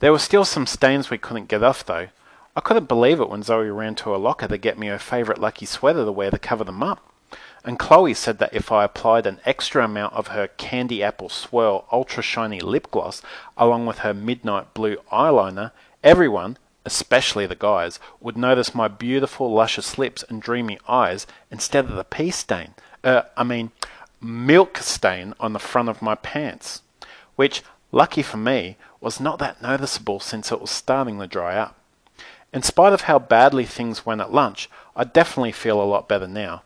There 0.00 0.12
were 0.12 0.18
still 0.18 0.44
some 0.44 0.66
stains 0.66 1.10
we 1.10 1.18
couldn't 1.18 1.48
get 1.48 1.62
off 1.62 1.84
though. 1.84 2.08
I 2.58 2.60
couldn't 2.60 2.88
believe 2.88 3.20
it 3.20 3.30
when 3.30 3.44
Zoe 3.44 3.70
ran 3.70 3.94
to 3.94 4.10
her 4.10 4.18
locker 4.18 4.48
to 4.48 4.58
get 4.58 4.80
me 4.80 4.88
her 4.88 4.98
favourite 4.98 5.40
lucky 5.40 5.64
sweater 5.64 6.04
to 6.04 6.10
wear 6.10 6.32
to 6.32 6.40
cover 6.40 6.64
them 6.64 6.82
up. 6.82 7.14
And 7.62 7.78
Chloe 7.78 8.14
said 8.14 8.40
that 8.40 8.52
if 8.52 8.72
I 8.72 8.82
applied 8.82 9.26
an 9.26 9.38
extra 9.44 9.84
amount 9.84 10.14
of 10.14 10.28
her 10.28 10.48
Candy 10.48 11.00
Apple 11.00 11.28
Swirl 11.28 11.86
Ultra 11.92 12.20
Shiny 12.20 12.58
Lip 12.58 12.90
Gloss 12.90 13.22
along 13.56 13.86
with 13.86 13.98
her 13.98 14.12
Midnight 14.12 14.74
Blue 14.74 14.96
eyeliner, 15.12 15.70
everyone, 16.02 16.58
especially 16.84 17.46
the 17.46 17.54
guys, 17.54 18.00
would 18.18 18.36
notice 18.36 18.74
my 18.74 18.88
beautiful, 18.88 19.52
luscious 19.52 19.96
lips 19.96 20.24
and 20.28 20.42
dreamy 20.42 20.80
eyes 20.88 21.28
instead 21.52 21.84
of 21.84 21.94
the 21.94 22.02
pea 22.02 22.32
stain. 22.32 22.74
Uh, 23.04 23.22
I 23.36 23.44
mean, 23.44 23.70
milk 24.20 24.78
stain 24.78 25.32
on 25.38 25.52
the 25.52 25.60
front 25.60 25.90
of 25.90 26.02
my 26.02 26.16
pants, 26.16 26.82
which, 27.36 27.62
lucky 27.92 28.22
for 28.22 28.36
me, 28.36 28.76
was 29.00 29.20
not 29.20 29.38
that 29.38 29.62
noticeable 29.62 30.18
since 30.18 30.50
it 30.50 30.60
was 30.60 30.72
starting 30.72 31.20
to 31.20 31.28
dry 31.28 31.54
up. 31.56 31.77
In 32.52 32.62
spite 32.62 32.92
of 32.92 33.02
how 33.02 33.18
badly 33.18 33.66
things 33.66 34.06
went 34.06 34.20
at 34.20 34.32
lunch, 34.32 34.70
I 34.96 35.04
definitely 35.04 35.52
feel 35.52 35.82
a 35.82 35.84
lot 35.84 36.08
better 36.08 36.26
now. 36.26 36.62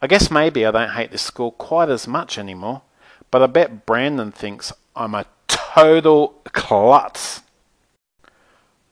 I 0.00 0.06
guess 0.06 0.30
maybe 0.30 0.66
I 0.66 0.70
don't 0.70 0.90
hate 0.90 1.10
this 1.10 1.22
school 1.22 1.52
quite 1.52 1.88
as 1.88 2.06
much 2.06 2.36
anymore, 2.36 2.82
but 3.30 3.42
I 3.42 3.46
bet 3.46 3.86
Brandon 3.86 4.32
thinks 4.32 4.72
I'm 4.94 5.14
a 5.14 5.26
total 5.48 6.34
klutz. 6.52 7.40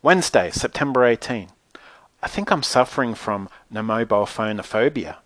Wednesday, 0.02 0.50
September 0.50 1.04
18. 1.04 1.48
I 2.22 2.28
think 2.28 2.50
I'm 2.50 2.62
suffering 2.62 3.14
from 3.14 3.48
no 3.70 3.82
mobile 3.82 4.24
phonophobia. 4.24 5.16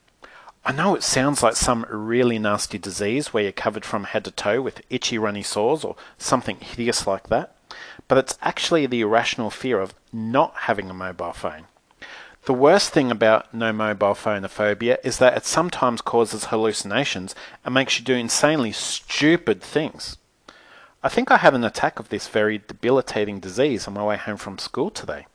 I 0.64 0.72
know 0.72 0.94
it 0.94 1.02
sounds 1.02 1.42
like 1.42 1.56
some 1.56 1.84
really 1.88 2.38
nasty 2.38 2.78
disease 2.78 3.32
where 3.32 3.42
you're 3.42 3.52
covered 3.52 3.84
from 3.84 4.04
head 4.04 4.24
to 4.24 4.30
toe 4.30 4.62
with 4.62 4.82
itchy 4.90 5.18
runny 5.18 5.42
sores 5.42 5.84
or 5.84 5.94
something 6.18 6.56
hideous 6.58 7.06
like 7.06 7.28
that, 7.28 7.54
but 8.08 8.18
it's 8.18 8.38
actually 8.42 8.86
the 8.86 9.00
irrational 9.00 9.50
fear 9.50 9.80
of 9.80 9.94
not 10.12 10.54
having 10.54 10.90
a 10.90 10.94
mobile 10.94 11.32
phone. 11.32 11.66
The 12.46 12.52
worst 12.52 12.90
thing 12.90 13.10
about 13.10 13.54
no 13.54 13.72
mobile 13.72 14.12
phonophobia 14.12 14.98
is 15.02 15.16
that 15.18 15.34
it 15.34 15.46
sometimes 15.46 16.02
causes 16.02 16.46
hallucinations 16.46 17.34
and 17.64 17.72
makes 17.72 17.98
you 17.98 18.04
do 18.04 18.14
insanely 18.14 18.70
stupid 18.70 19.62
things. 19.62 20.18
I 21.02 21.08
think 21.08 21.30
I 21.30 21.38
had 21.38 21.54
an 21.54 21.64
attack 21.64 21.98
of 21.98 22.10
this 22.10 22.28
very 22.28 22.58
debilitating 22.58 23.40
disease 23.40 23.88
on 23.88 23.94
my 23.94 24.04
way 24.04 24.16
home 24.16 24.36
from 24.36 24.58
school 24.58 24.90
today. 24.90 25.26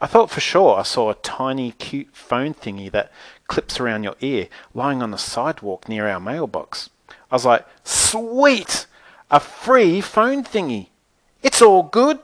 I 0.00 0.06
thought 0.06 0.30
for 0.30 0.40
sure 0.40 0.78
I 0.78 0.82
saw 0.82 1.10
a 1.10 1.14
tiny, 1.14 1.72
cute 1.72 2.14
phone 2.14 2.54
thingy 2.54 2.90
that 2.92 3.10
clips 3.48 3.80
around 3.80 4.04
your 4.04 4.16
ear 4.20 4.48
lying 4.74 5.02
on 5.02 5.10
the 5.10 5.18
sidewalk 5.18 5.88
near 5.88 6.06
our 6.06 6.20
mailbox. 6.20 6.90
I 7.30 7.34
was 7.34 7.44
like, 7.44 7.66
sweet! 7.82 8.86
A 9.30 9.40
free 9.40 10.00
phone 10.00 10.44
thingy! 10.44 10.88
It's 11.46 11.62
all 11.62 11.84
good! 11.84 12.18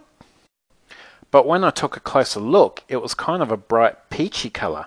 But 1.30 1.46
when 1.46 1.62
I 1.62 1.70
took 1.70 1.96
a 1.96 2.00
closer 2.00 2.40
look, 2.40 2.82
it 2.88 2.96
was 2.96 3.14
kind 3.14 3.40
of 3.40 3.52
a 3.52 3.56
bright 3.56 4.10
peachy 4.10 4.50
colour. 4.50 4.86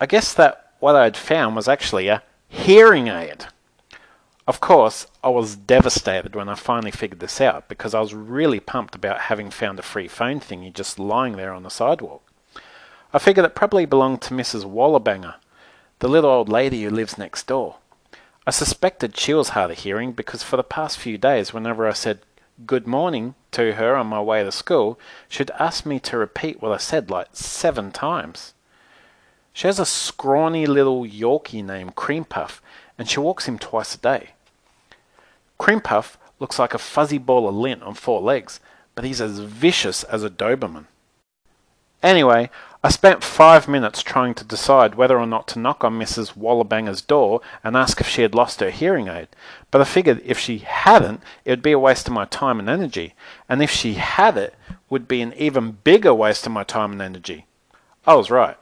I 0.00 0.06
guess 0.06 0.32
that 0.32 0.72
what 0.80 0.96
I 0.96 1.04
had 1.04 1.16
found 1.18 1.54
was 1.54 1.68
actually 1.68 2.08
a 2.08 2.22
hearing 2.48 3.08
aid. 3.08 3.44
Of 4.46 4.60
course, 4.60 5.08
I 5.22 5.28
was 5.28 5.56
devastated 5.56 6.34
when 6.34 6.48
I 6.48 6.54
finally 6.54 6.90
figured 6.90 7.20
this 7.20 7.38
out 7.38 7.68
because 7.68 7.94
I 7.94 8.00
was 8.00 8.14
really 8.14 8.60
pumped 8.60 8.94
about 8.94 9.20
having 9.28 9.50
found 9.50 9.78
a 9.78 9.82
free 9.82 10.08
phone 10.08 10.40
thingy 10.40 10.72
just 10.72 10.98
lying 10.98 11.36
there 11.36 11.52
on 11.52 11.64
the 11.64 11.68
sidewalk. 11.68 12.22
I 13.12 13.18
figured 13.18 13.44
it 13.44 13.54
probably 13.54 13.84
belonged 13.84 14.22
to 14.22 14.34
Mrs. 14.34 14.64
Wallabanger, 14.64 15.34
the 15.98 16.08
little 16.08 16.30
old 16.30 16.48
lady 16.48 16.82
who 16.82 16.88
lives 16.88 17.18
next 17.18 17.46
door. 17.46 17.76
I 18.46 18.52
suspected 18.52 19.18
she 19.18 19.34
was 19.34 19.50
hard 19.50 19.70
of 19.70 19.80
hearing 19.80 20.12
because 20.12 20.42
for 20.42 20.56
the 20.56 20.64
past 20.64 20.96
few 20.98 21.18
days, 21.18 21.52
whenever 21.52 21.86
I 21.86 21.92
said 21.92 22.20
good 22.66 22.86
morning 22.86 23.34
to 23.52 23.74
her 23.74 23.94
on 23.94 24.08
my 24.08 24.20
way 24.20 24.42
to 24.42 24.50
school, 24.50 24.98
she'd 25.28 25.50
ask 25.58 25.86
me 25.86 26.00
to 26.00 26.18
repeat 26.18 26.60
what 26.60 26.72
I 26.72 26.76
said 26.76 27.10
like 27.10 27.28
seven 27.32 27.92
times. 27.92 28.54
She 29.52 29.66
has 29.66 29.78
a 29.78 29.86
scrawny 29.86 30.66
little 30.66 31.04
Yorkie 31.04 31.64
named 31.64 31.94
Cream 31.94 32.24
Puff, 32.24 32.60
and 32.96 33.08
she 33.08 33.20
walks 33.20 33.46
him 33.46 33.58
twice 33.58 33.94
a 33.94 33.98
day. 33.98 34.30
Cream 35.56 35.80
Puff 35.80 36.18
looks 36.40 36.58
like 36.58 36.74
a 36.74 36.78
fuzzy 36.78 37.18
ball 37.18 37.48
of 37.48 37.54
lint 37.54 37.82
on 37.82 37.94
four 37.94 38.20
legs, 38.20 38.60
but 38.94 39.04
he's 39.04 39.20
as 39.20 39.38
vicious 39.38 40.04
as 40.04 40.24
a 40.24 40.30
Doberman. 40.30 40.86
Anyway, 42.02 42.50
I 42.82 42.90
spent 42.90 43.24
five 43.24 43.66
minutes 43.66 44.02
trying 44.02 44.34
to 44.34 44.44
decide 44.44 44.94
whether 44.94 45.18
or 45.18 45.26
not 45.26 45.48
to 45.48 45.58
knock 45.58 45.82
on 45.82 45.98
Mrs. 45.98 46.34
Wallabanger's 46.34 47.02
door 47.02 47.40
and 47.64 47.76
ask 47.76 48.00
if 48.00 48.08
she 48.08 48.22
had 48.22 48.36
lost 48.36 48.60
her 48.60 48.70
hearing 48.70 49.08
aid, 49.08 49.28
but 49.72 49.80
I 49.80 49.84
figured 49.84 50.22
if 50.24 50.38
she 50.38 50.58
hadn't, 50.58 51.20
it 51.44 51.50
would 51.50 51.62
be 51.62 51.72
a 51.72 51.78
waste 51.78 52.06
of 52.06 52.14
my 52.14 52.24
time 52.24 52.60
and 52.60 52.68
energy, 52.70 53.14
and 53.48 53.60
if 53.60 53.70
she 53.70 53.94
had 53.94 54.36
it, 54.36 54.54
would 54.88 55.08
be 55.08 55.20
an 55.22 55.34
even 55.34 55.78
bigger 55.82 56.14
waste 56.14 56.46
of 56.46 56.52
my 56.52 56.62
time 56.62 56.92
and 56.92 57.02
energy. 57.02 57.46
I 58.06 58.14
was 58.14 58.30
right. 58.30 58.56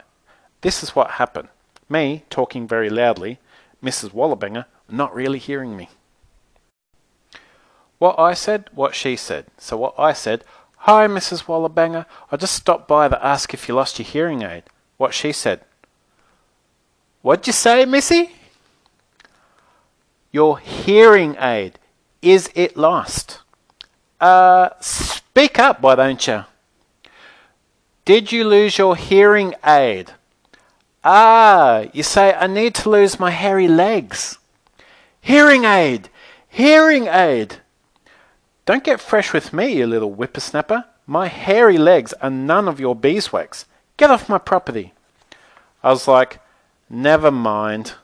This 0.62 0.82
is 0.82 0.96
what 0.96 1.12
happened. 1.12 1.48
Me 1.88 2.24
talking 2.30 2.66
very 2.66 2.88
loudly, 2.88 3.38
Mrs. 3.82 4.10
Wallabanger 4.10 4.64
not 4.88 5.14
really 5.14 5.38
hearing 5.38 5.76
me. 5.76 5.90
What 7.98 8.18
I 8.18 8.34
said, 8.34 8.68
what 8.74 8.94
she 8.94 9.14
said. 9.16 9.46
So 9.58 9.76
what 9.76 9.94
I 9.98 10.12
said, 10.12 10.42
Hi, 10.78 11.06
Mrs. 11.06 11.44
Wallabanger. 11.44 12.06
I 12.30 12.36
just 12.36 12.54
stopped 12.54 12.86
by 12.86 13.08
to 13.08 13.24
ask 13.24 13.52
if 13.52 13.68
you 13.68 13.74
lost 13.74 13.98
your 13.98 14.06
hearing 14.06 14.42
aid. 14.42 14.64
What 14.96 15.14
she 15.14 15.32
said. 15.32 15.60
What'd 17.22 17.46
you 17.46 17.52
say, 17.52 17.84
Missy? 17.84 18.30
Your 20.30 20.58
hearing 20.58 21.36
aid. 21.40 21.78
Is 22.22 22.50
it 22.54 22.76
lost? 22.76 23.40
Uh, 24.20 24.70
speak 24.80 25.58
up, 25.58 25.80
why 25.80 25.94
don't 25.94 26.26
you? 26.26 26.44
Did 28.04 28.30
you 28.30 28.44
lose 28.44 28.78
your 28.78 28.94
hearing 28.96 29.54
aid? 29.64 30.12
Ah, 31.02 31.84
you 31.92 32.02
say 32.02 32.34
I 32.34 32.46
need 32.46 32.74
to 32.76 32.90
lose 32.90 33.20
my 33.20 33.30
hairy 33.30 33.68
legs. 33.68 34.38
Hearing 35.20 35.64
aid! 35.64 36.08
Hearing 36.48 37.08
aid! 37.08 37.56
Don't 38.66 38.82
get 38.82 39.00
fresh 39.00 39.32
with 39.32 39.52
me, 39.52 39.76
you 39.76 39.86
little 39.86 40.12
whippersnapper. 40.12 40.86
My 41.06 41.28
hairy 41.28 41.78
legs 41.78 42.12
are 42.14 42.30
none 42.30 42.66
of 42.66 42.80
your 42.80 42.96
beeswax. 42.96 43.64
Get 43.96 44.10
off 44.10 44.28
my 44.28 44.38
property. 44.38 44.92
I 45.84 45.90
was 45.90 46.08
like, 46.08 46.40
never 46.90 47.30
mind. 47.30 47.94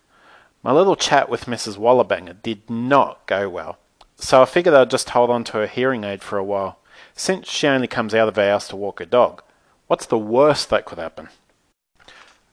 My 0.62 0.70
little 0.70 0.94
chat 0.94 1.28
with 1.28 1.46
Mrs. 1.46 1.76
Wallabanger 1.76 2.40
did 2.44 2.70
not 2.70 3.26
go 3.26 3.48
well, 3.48 3.78
so 4.14 4.40
I 4.40 4.44
figured 4.44 4.76
I'd 4.76 4.90
just 4.90 5.10
hold 5.10 5.30
on 5.30 5.42
to 5.44 5.54
her 5.54 5.66
hearing 5.66 6.04
aid 6.04 6.22
for 6.22 6.38
a 6.38 6.44
while, 6.44 6.78
since 7.16 7.50
she 7.50 7.66
only 7.66 7.88
comes 7.88 8.14
out 8.14 8.28
of 8.28 8.36
her 8.36 8.48
house 8.48 8.68
to 8.68 8.76
walk 8.76 9.00
her 9.00 9.04
dog. 9.04 9.42
What's 9.88 10.06
the 10.06 10.16
worst 10.16 10.70
that 10.70 10.84
could 10.84 10.98
happen? 10.98 11.28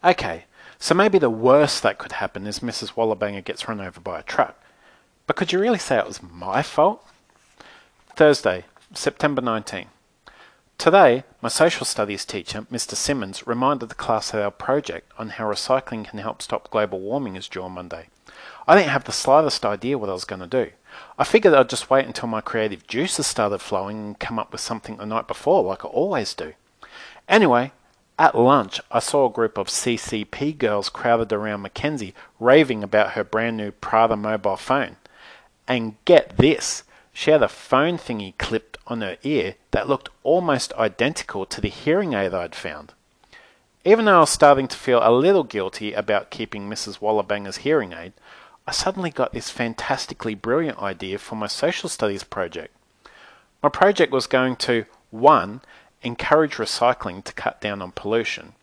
Okay, 0.03 0.45
so 0.79 0.95
maybe 0.95 1.19
the 1.19 1.29
worst 1.29 1.83
that 1.83 1.99
could 1.99 2.13
happen 2.13 2.47
is 2.47 2.59
Mrs. 2.59 2.93
Wallabanger 2.93 3.43
gets 3.43 3.67
run 3.67 3.79
over 3.79 3.99
by 3.99 4.19
a 4.19 4.23
truck. 4.23 4.59
But 5.27 5.35
could 5.35 5.51
you 5.51 5.59
really 5.59 5.77
say 5.77 5.99
it 5.99 6.07
was 6.07 6.23
my 6.23 6.63
fault? 6.63 7.05
Thursday, 8.19 8.65
September 8.93 9.41
19. 9.41 9.85
Today, 10.77 11.23
my 11.41 11.47
social 11.47 11.85
studies 11.85 12.25
teacher, 12.25 12.63
Mr. 12.63 12.93
Simmons, 12.93 13.47
reminded 13.47 13.87
the 13.87 13.95
class 13.95 14.31
that 14.31 14.43
our 14.43 14.51
project 14.51 15.09
on 15.17 15.29
how 15.29 15.45
recycling 15.45 16.05
can 16.05 16.19
help 16.19 16.41
stop 16.41 16.69
global 16.69 16.99
warming 16.99 17.37
is 17.37 17.47
due 17.47 17.61
on 17.61 17.71
Monday. 17.71 18.07
I 18.67 18.75
didn't 18.75 18.91
have 18.91 19.05
the 19.05 19.13
slightest 19.13 19.65
idea 19.65 19.97
what 19.97 20.09
I 20.09 20.11
was 20.11 20.25
going 20.25 20.41
to 20.41 20.47
do. 20.47 20.71
I 21.17 21.23
figured 21.23 21.53
I'd 21.53 21.69
just 21.69 21.89
wait 21.89 22.07
until 22.07 22.27
my 22.27 22.41
creative 22.41 22.85
juices 22.87 23.25
started 23.25 23.59
flowing 23.59 23.97
and 23.99 24.19
come 24.19 24.37
up 24.37 24.51
with 24.51 24.59
something 24.59 24.97
the 24.97 25.05
night 25.05 25.29
before, 25.29 25.63
like 25.63 25.85
I 25.85 25.87
always 25.87 26.33
do. 26.33 26.55
Anyway, 27.29 27.71
At 28.17 28.37
lunch, 28.37 28.81
I 28.91 28.99
saw 28.99 29.27
a 29.27 29.31
group 29.31 29.57
of 29.57 29.69
CCP 29.69 30.57
girls 30.57 30.89
crowded 30.89 31.31
around 31.31 31.61
Mackenzie, 31.61 32.13
raving 32.37 32.83
about 32.83 33.11
her 33.11 33.23
brand 33.23 33.55
new 33.55 33.71
Prada 33.71 34.17
mobile 34.17 34.57
phone. 34.57 34.97
And 35.69 35.95
get 36.03 36.35
this, 36.35 36.83
she 37.19 37.31
had 37.31 37.43
a 37.43 37.49
phone 37.49 37.97
thingy 37.97 38.33
clipped 38.37 38.77
on 38.87 39.01
her 39.01 39.17
ear 39.23 39.55
that 39.71 39.89
looked 39.89 40.07
almost 40.23 40.71
identical 40.75 41.45
to 41.45 41.59
the 41.59 41.67
hearing 41.67 42.13
aid 42.13 42.33
I'd 42.33 42.55
found. 42.55 42.93
Even 43.83 44.05
though 44.05 44.15
I 44.15 44.19
was 44.21 44.29
starting 44.29 44.69
to 44.69 44.77
feel 44.77 45.01
a 45.03 45.11
little 45.11 45.43
guilty 45.43 45.91
about 45.91 46.29
keeping 46.29 46.69
Mrs. 46.69 46.99
Wallabanger's 46.99 47.57
hearing 47.57 47.91
aid, 47.91 48.13
I 48.65 48.71
suddenly 48.71 49.09
got 49.09 49.33
this 49.33 49.49
fantastically 49.49 50.33
brilliant 50.33 50.79
idea 50.79 51.17
for 51.17 51.35
my 51.35 51.47
social 51.47 51.89
studies 51.89 52.23
project. 52.23 52.73
My 53.61 53.67
project 53.67 54.13
was 54.13 54.25
going 54.25 54.55
to 54.55 54.85
1. 55.11 55.59
Encourage 56.01 56.55
recycling 56.55 57.21
to 57.25 57.33
cut 57.33 57.59
down 57.59 57.81
on 57.81 57.91
pollution. 57.91 58.53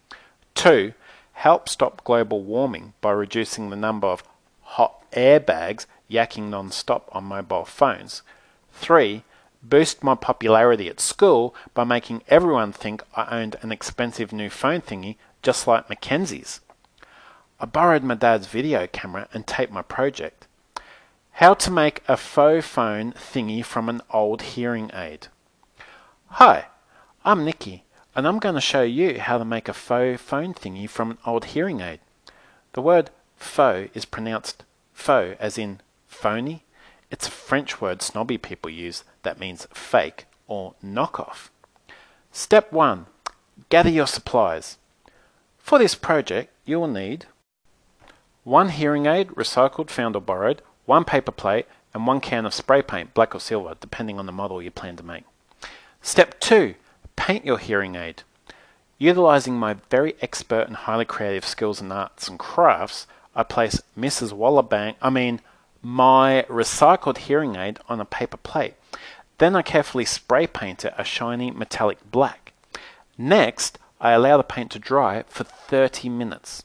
2. 0.54 0.94
Help 1.34 1.68
stop 1.68 2.02
global 2.04 2.42
warming 2.42 2.94
by 3.02 3.10
reducing 3.10 3.68
the 3.68 3.76
number 3.76 4.06
of 4.06 4.24
hot 4.62 5.02
air 5.12 5.40
bags 5.40 5.86
yakking 6.10 6.48
non 6.48 6.70
stop 6.70 7.06
on 7.12 7.24
mobile 7.24 7.66
phones. 7.66 8.22
3 8.76 9.24
boost 9.62 10.04
my 10.04 10.14
popularity 10.14 10.88
at 10.88 11.00
school 11.00 11.54
by 11.74 11.82
making 11.82 12.22
everyone 12.28 12.72
think 12.72 13.02
I 13.14 13.40
owned 13.40 13.56
an 13.62 13.72
expensive 13.72 14.32
new 14.32 14.50
phone 14.50 14.80
thingy 14.80 15.16
just 15.42 15.66
like 15.66 15.88
Mackenzie's. 15.88 16.60
I 17.58 17.64
borrowed 17.64 18.02
my 18.02 18.14
dad's 18.14 18.46
video 18.46 18.86
camera 18.86 19.28
and 19.32 19.46
taped 19.46 19.72
my 19.72 19.82
project. 19.82 20.46
How 21.32 21.54
to 21.54 21.70
make 21.70 22.02
a 22.06 22.16
faux 22.16 22.66
phone 22.66 23.12
thingy 23.12 23.64
from 23.64 23.88
an 23.88 24.02
old 24.12 24.42
hearing 24.42 24.90
aid. 24.94 25.28
Hi, 26.28 26.66
I'm 27.24 27.44
Nikki, 27.44 27.84
and 28.14 28.26
I'm 28.26 28.38
going 28.38 28.54
to 28.54 28.60
show 28.60 28.82
you 28.82 29.20
how 29.20 29.38
to 29.38 29.44
make 29.44 29.68
a 29.68 29.72
faux 29.72 30.20
phone 30.20 30.54
thingy 30.54 30.88
from 30.88 31.12
an 31.12 31.18
old 31.24 31.46
hearing 31.46 31.80
aid. 31.80 32.00
The 32.74 32.82
word 32.82 33.10
faux 33.36 33.90
is 33.94 34.04
pronounced 34.04 34.64
faux 34.92 35.36
as 35.40 35.56
in 35.58 35.80
phony 36.08 36.62
it's 37.16 37.28
a 37.28 37.30
French 37.30 37.80
word 37.80 38.02
snobby 38.02 38.36
people 38.36 38.70
use 38.70 39.02
that 39.22 39.40
means 39.40 39.66
fake 39.72 40.26
or 40.46 40.74
knockoff. 40.84 41.48
Step 42.30 42.70
1. 42.70 43.06
Gather 43.70 43.88
your 43.88 44.06
supplies. 44.06 44.76
For 45.56 45.78
this 45.78 45.94
project, 45.94 46.52
you 46.66 46.78
will 46.78 46.88
need 46.88 47.24
one 48.44 48.68
hearing 48.68 49.06
aid, 49.06 49.28
recycled, 49.28 49.88
found 49.88 50.14
or 50.14 50.20
borrowed, 50.20 50.60
one 50.84 51.04
paper 51.04 51.32
plate, 51.32 51.64
and 51.94 52.06
one 52.06 52.20
can 52.20 52.44
of 52.44 52.52
spray 52.52 52.82
paint, 52.82 53.14
black 53.14 53.34
or 53.34 53.40
silver, 53.40 53.74
depending 53.80 54.18
on 54.18 54.26
the 54.26 54.30
model 54.32 54.60
you 54.60 54.70
plan 54.70 54.96
to 54.96 55.02
make. 55.02 55.24
Step 56.02 56.38
2. 56.40 56.74
Paint 57.16 57.46
your 57.46 57.56
hearing 57.56 57.94
aid. 57.94 58.24
Utilizing 58.98 59.54
my 59.54 59.76
very 59.88 60.16
expert 60.20 60.66
and 60.66 60.76
highly 60.76 61.06
creative 61.06 61.46
skills 61.46 61.80
in 61.80 61.90
arts 61.90 62.28
and 62.28 62.38
crafts, 62.38 63.06
I 63.34 63.42
place 63.42 63.80
Mrs. 63.98 64.34
Wallabang, 64.34 64.96
I 65.00 65.08
mean, 65.08 65.40
my 65.86 66.44
recycled 66.48 67.16
hearing 67.16 67.54
aid 67.54 67.78
on 67.88 68.00
a 68.00 68.04
paper 68.04 68.36
plate. 68.36 68.74
Then 69.38 69.54
I 69.54 69.62
carefully 69.62 70.04
spray 70.04 70.48
paint 70.48 70.84
it 70.84 70.92
a 70.98 71.04
shiny 71.04 71.52
metallic 71.52 71.98
black. 72.10 72.54
Next, 73.16 73.78
I 74.00 74.10
allow 74.10 74.36
the 74.36 74.42
paint 74.42 74.72
to 74.72 74.80
dry 74.80 75.22
for 75.28 75.44
30 75.44 76.08
minutes. 76.08 76.64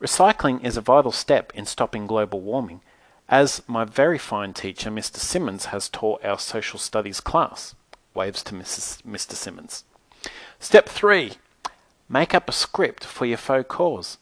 Recycling 0.00 0.64
is 0.64 0.78
a 0.78 0.80
vital 0.80 1.12
step 1.12 1.52
in 1.54 1.66
stopping 1.66 2.06
global 2.06 2.40
warming, 2.40 2.80
as 3.28 3.60
my 3.66 3.84
very 3.84 4.16
fine 4.16 4.54
teacher, 4.54 4.90
Mr. 4.90 5.16
Simmons, 5.16 5.66
has 5.66 5.90
taught 5.90 6.24
our 6.24 6.38
social 6.38 6.78
studies 6.78 7.20
class. 7.20 7.74
Waves 8.14 8.42
to 8.44 8.54
Mrs. 8.54 9.02
Mr. 9.02 9.32
Simmons. 9.32 9.84
Step 10.58 10.88
3. 10.88 11.32
Make 12.08 12.34
up 12.34 12.48
a 12.48 12.52
script 12.52 13.04
for 13.04 13.26
your 13.26 13.36
faux 13.36 13.68
cause. 13.68 14.16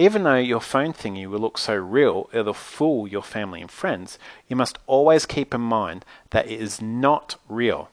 Even 0.00 0.22
though 0.22 0.36
your 0.36 0.62
phone 0.62 0.94
thingy 0.94 1.26
will 1.26 1.40
look 1.40 1.58
so 1.58 1.74
real 1.74 2.30
it'll 2.32 2.54
fool 2.54 3.06
your 3.06 3.22
family 3.22 3.60
and 3.60 3.70
friends, 3.70 4.18
you 4.48 4.56
must 4.56 4.78
always 4.86 5.26
keep 5.26 5.52
in 5.52 5.60
mind 5.60 6.06
that 6.30 6.46
it 6.46 6.58
is 6.58 6.80
not 6.80 7.36
real. 7.50 7.90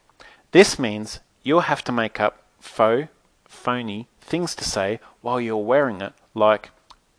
This 0.54 0.80
means 0.80 1.20
you'll 1.44 1.68
have 1.68 1.84
to 1.84 1.92
make 1.92 2.22
up 2.22 2.44
faux, 2.62 3.10
phony 3.44 4.08
things 4.22 4.56
to 4.56 4.64
say 4.64 5.02
while 5.20 5.42
you're 5.42 5.58
wearing 5.58 6.00
it, 6.00 6.14
like 6.34 6.70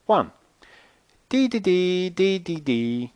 1. 0.07 0.33
Dee 1.29 1.49
dee 1.49 1.59
dee 1.59 2.09
dee 2.09 2.39
dee 2.39 2.61
dee. 2.61 3.13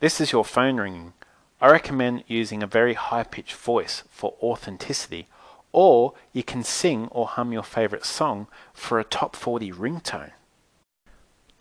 This 0.00 0.20
is 0.20 0.32
your 0.32 0.44
phone 0.44 0.78
ringing. 0.78 1.12
I 1.60 1.70
recommend 1.70 2.24
using 2.26 2.64
a 2.64 2.66
very 2.66 2.94
high 2.94 3.22
pitched 3.22 3.54
voice 3.54 4.02
for 4.10 4.34
authenticity, 4.42 5.28
or 5.70 6.14
you 6.32 6.42
can 6.42 6.64
sing 6.64 7.06
or 7.12 7.28
hum 7.28 7.52
your 7.52 7.62
favorite 7.62 8.04
song 8.04 8.48
for 8.72 8.98
a 8.98 9.04
top 9.04 9.36
40 9.36 9.70
ringtone. 9.70 10.32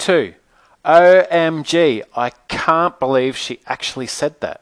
2. 0.03 0.33
OMG, 0.83 2.03
I 2.13 2.31
can't 2.49 2.99
believe 2.99 3.37
she 3.37 3.61
actually 3.67 4.07
said 4.07 4.41
that. 4.41 4.61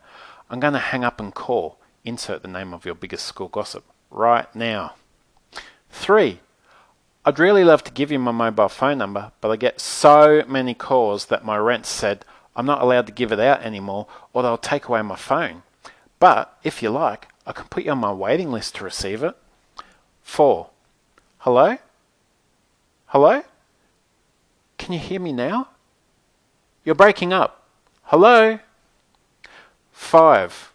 I'm 0.52 0.60
going 0.60 0.74
to 0.74 0.80
hang 0.80 1.04
up 1.04 1.20
and 1.20 1.34
call. 1.34 1.80
Insert 2.06 2.44
the 2.44 2.48
name 2.48 2.76
of 2.76 2.86
your 2.86 2.94
biggest 2.94 3.26
school 3.26 3.48
gossip 3.48 3.84
right 4.12 4.56
now. 4.56 4.94
3. 5.90 6.42
I'd 7.26 7.40
really 7.40 7.64
love 7.64 7.84
to 7.86 7.92
give 7.92 8.12
you 8.12 8.20
my 8.20 8.32
mobile 8.32 8.70
phone 8.70 9.00
number, 9.00 9.32
but 9.42 9.50
I 9.50 9.56
get 9.56 9.82
so 9.82 10.44
many 10.48 10.76
calls 10.76 11.26
that 11.26 11.44
my 11.44 11.58
rent 11.58 11.88
said 11.88 12.24
I'm 12.56 12.68
not 12.68 12.84
allowed 12.84 13.08
to 13.08 13.12
give 13.12 13.32
it 13.32 13.40
out 13.40 13.64
anymore 13.64 14.06
or 14.34 14.44
they'll 14.44 14.60
take 14.60 14.90
away 14.90 15.02
my 15.02 15.16
phone. 15.16 15.64
But 16.20 16.56
if 16.62 16.84
you 16.84 16.92
like, 16.92 17.30
I 17.48 17.52
can 17.52 17.66
put 17.66 17.84
you 17.84 17.94
on 17.94 17.98
my 17.98 18.14
waiting 18.14 18.52
list 18.52 18.76
to 18.76 18.84
receive 18.84 19.24
it. 19.24 19.36
4. 20.22 20.70
Hello? 21.40 21.78
Hello? 23.08 23.42
Can 24.82 24.94
you 24.94 25.00
hear 25.00 25.20
me 25.20 25.32
now? 25.32 25.68
You're 26.84 26.96
breaking 26.96 27.32
up. 27.32 27.68
Hello? 28.06 28.58
Five. 29.92 30.74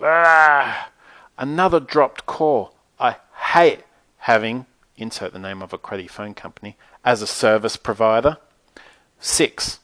Ah, 0.00 0.90
another 1.36 1.80
dropped 1.80 2.26
call. 2.26 2.76
I 3.00 3.16
hate 3.52 3.80
having, 4.18 4.66
insert 4.96 5.32
the 5.32 5.40
name 5.40 5.62
of 5.62 5.72
a 5.72 5.78
credit 5.78 6.12
phone 6.12 6.34
company, 6.34 6.76
as 7.04 7.22
a 7.22 7.26
service 7.26 7.76
provider. 7.76 8.36
Six. 9.18 9.80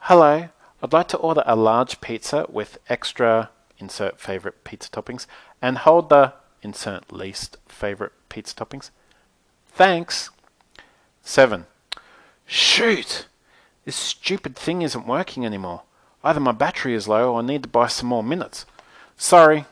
Hello, 0.00 0.50
I'd 0.82 0.92
like 0.92 1.08
to 1.08 1.16
order 1.16 1.42
a 1.46 1.56
large 1.56 2.02
pizza 2.02 2.44
with 2.50 2.76
extra, 2.90 3.48
insert 3.78 4.20
favorite 4.20 4.64
pizza 4.64 4.90
toppings, 4.90 5.24
and 5.62 5.78
hold 5.78 6.10
the, 6.10 6.34
insert 6.60 7.10
least 7.10 7.56
favorite 7.66 8.12
pizza 8.28 8.54
toppings. 8.54 8.90
Thanks. 9.72 10.28
Seven. 11.22 11.64
Shoot! 12.52 13.26
This 13.84 13.94
stupid 13.94 14.56
thing 14.56 14.82
isn't 14.82 15.06
working 15.06 15.46
anymore. 15.46 15.82
Either 16.24 16.40
my 16.40 16.50
battery 16.50 16.94
is 16.94 17.06
low 17.06 17.32
or 17.32 17.38
I 17.38 17.42
need 17.42 17.62
to 17.62 17.68
buy 17.68 17.86
some 17.86 18.08
more 18.08 18.24
minutes. 18.24 18.66
Sorry. 19.16 19.66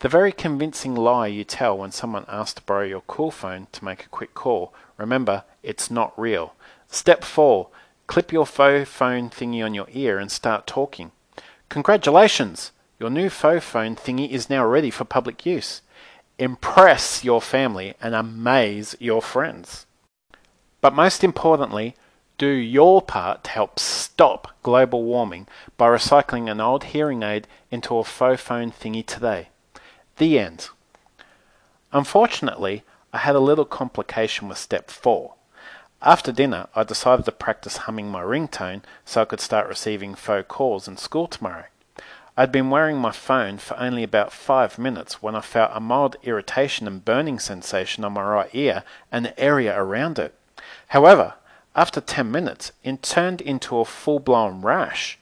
The 0.00 0.10
very 0.10 0.30
convincing 0.30 0.94
lie 0.94 1.28
you 1.28 1.44
tell 1.44 1.78
when 1.78 1.90
someone 1.90 2.26
asks 2.28 2.56
to 2.56 2.62
borrow 2.62 2.84
your 2.84 3.00
cool 3.06 3.30
phone 3.30 3.66
to 3.72 3.82
make 3.82 4.04
a 4.04 4.10
quick 4.10 4.34
call. 4.34 4.74
Remember, 4.98 5.44
it's 5.62 5.90
not 5.90 6.12
real. 6.20 6.52
Step 6.88 7.24
4. 7.24 7.68
Clip 8.06 8.30
your 8.30 8.44
faux 8.44 8.86
phone 8.86 9.30
thingy 9.30 9.64
on 9.64 9.72
your 9.72 9.86
ear 9.90 10.18
and 10.18 10.30
start 10.30 10.66
talking. 10.66 11.12
Congratulations! 11.70 12.72
Your 13.00 13.08
new 13.08 13.30
faux 13.30 13.64
phone 13.64 13.96
thingy 13.96 14.28
is 14.28 14.50
now 14.50 14.66
ready 14.66 14.90
for 14.90 15.06
public 15.06 15.46
use. 15.46 15.80
Impress 16.38 17.24
your 17.24 17.40
family 17.40 17.94
and 18.02 18.14
amaze 18.14 18.94
your 19.00 19.22
friends. 19.22 19.86
But 20.80 20.94
most 20.94 21.24
importantly, 21.24 21.96
do 22.38 22.46
your 22.46 23.02
part 23.02 23.44
to 23.44 23.50
help 23.50 23.80
stop 23.80 24.52
global 24.62 25.02
warming 25.02 25.48
by 25.76 25.88
recycling 25.88 26.48
an 26.48 26.60
old 26.60 26.84
hearing 26.84 27.22
aid 27.24 27.48
into 27.70 27.98
a 27.98 28.04
faux 28.04 28.40
phone 28.40 28.70
thingy 28.70 29.04
today. 29.04 29.48
The 30.18 30.38
end. 30.38 30.68
Unfortunately, 31.92 32.84
I 33.12 33.18
had 33.18 33.34
a 33.34 33.40
little 33.40 33.64
complication 33.64 34.48
with 34.48 34.58
step 34.58 34.90
4. 34.90 35.34
After 36.00 36.30
dinner, 36.30 36.68
I 36.76 36.84
decided 36.84 37.24
to 37.24 37.32
practice 37.32 37.78
humming 37.78 38.08
my 38.08 38.22
ringtone 38.22 38.82
so 39.04 39.22
I 39.22 39.24
could 39.24 39.40
start 39.40 39.66
receiving 39.66 40.14
faux 40.14 40.46
calls 40.46 40.86
in 40.86 40.96
school 40.96 41.26
tomorrow. 41.26 41.64
I'd 42.36 42.52
been 42.52 42.70
wearing 42.70 42.98
my 42.98 43.10
phone 43.10 43.58
for 43.58 43.76
only 43.80 44.04
about 44.04 44.32
five 44.32 44.78
minutes 44.78 45.20
when 45.20 45.34
I 45.34 45.40
felt 45.40 45.72
a 45.74 45.80
mild 45.80 46.14
irritation 46.22 46.86
and 46.86 47.04
burning 47.04 47.40
sensation 47.40 48.04
on 48.04 48.12
my 48.12 48.22
right 48.22 48.50
ear 48.52 48.84
and 49.10 49.24
the 49.24 49.40
area 49.40 49.76
around 49.76 50.20
it. 50.20 50.37
However, 50.88 51.34
after 51.74 52.00
10 52.00 52.30
minutes, 52.30 52.72
it 52.82 53.02
turned 53.02 53.40
into 53.40 53.78
a 53.78 53.84
full 53.84 54.18
blown 54.18 54.62
rash, 54.62 55.18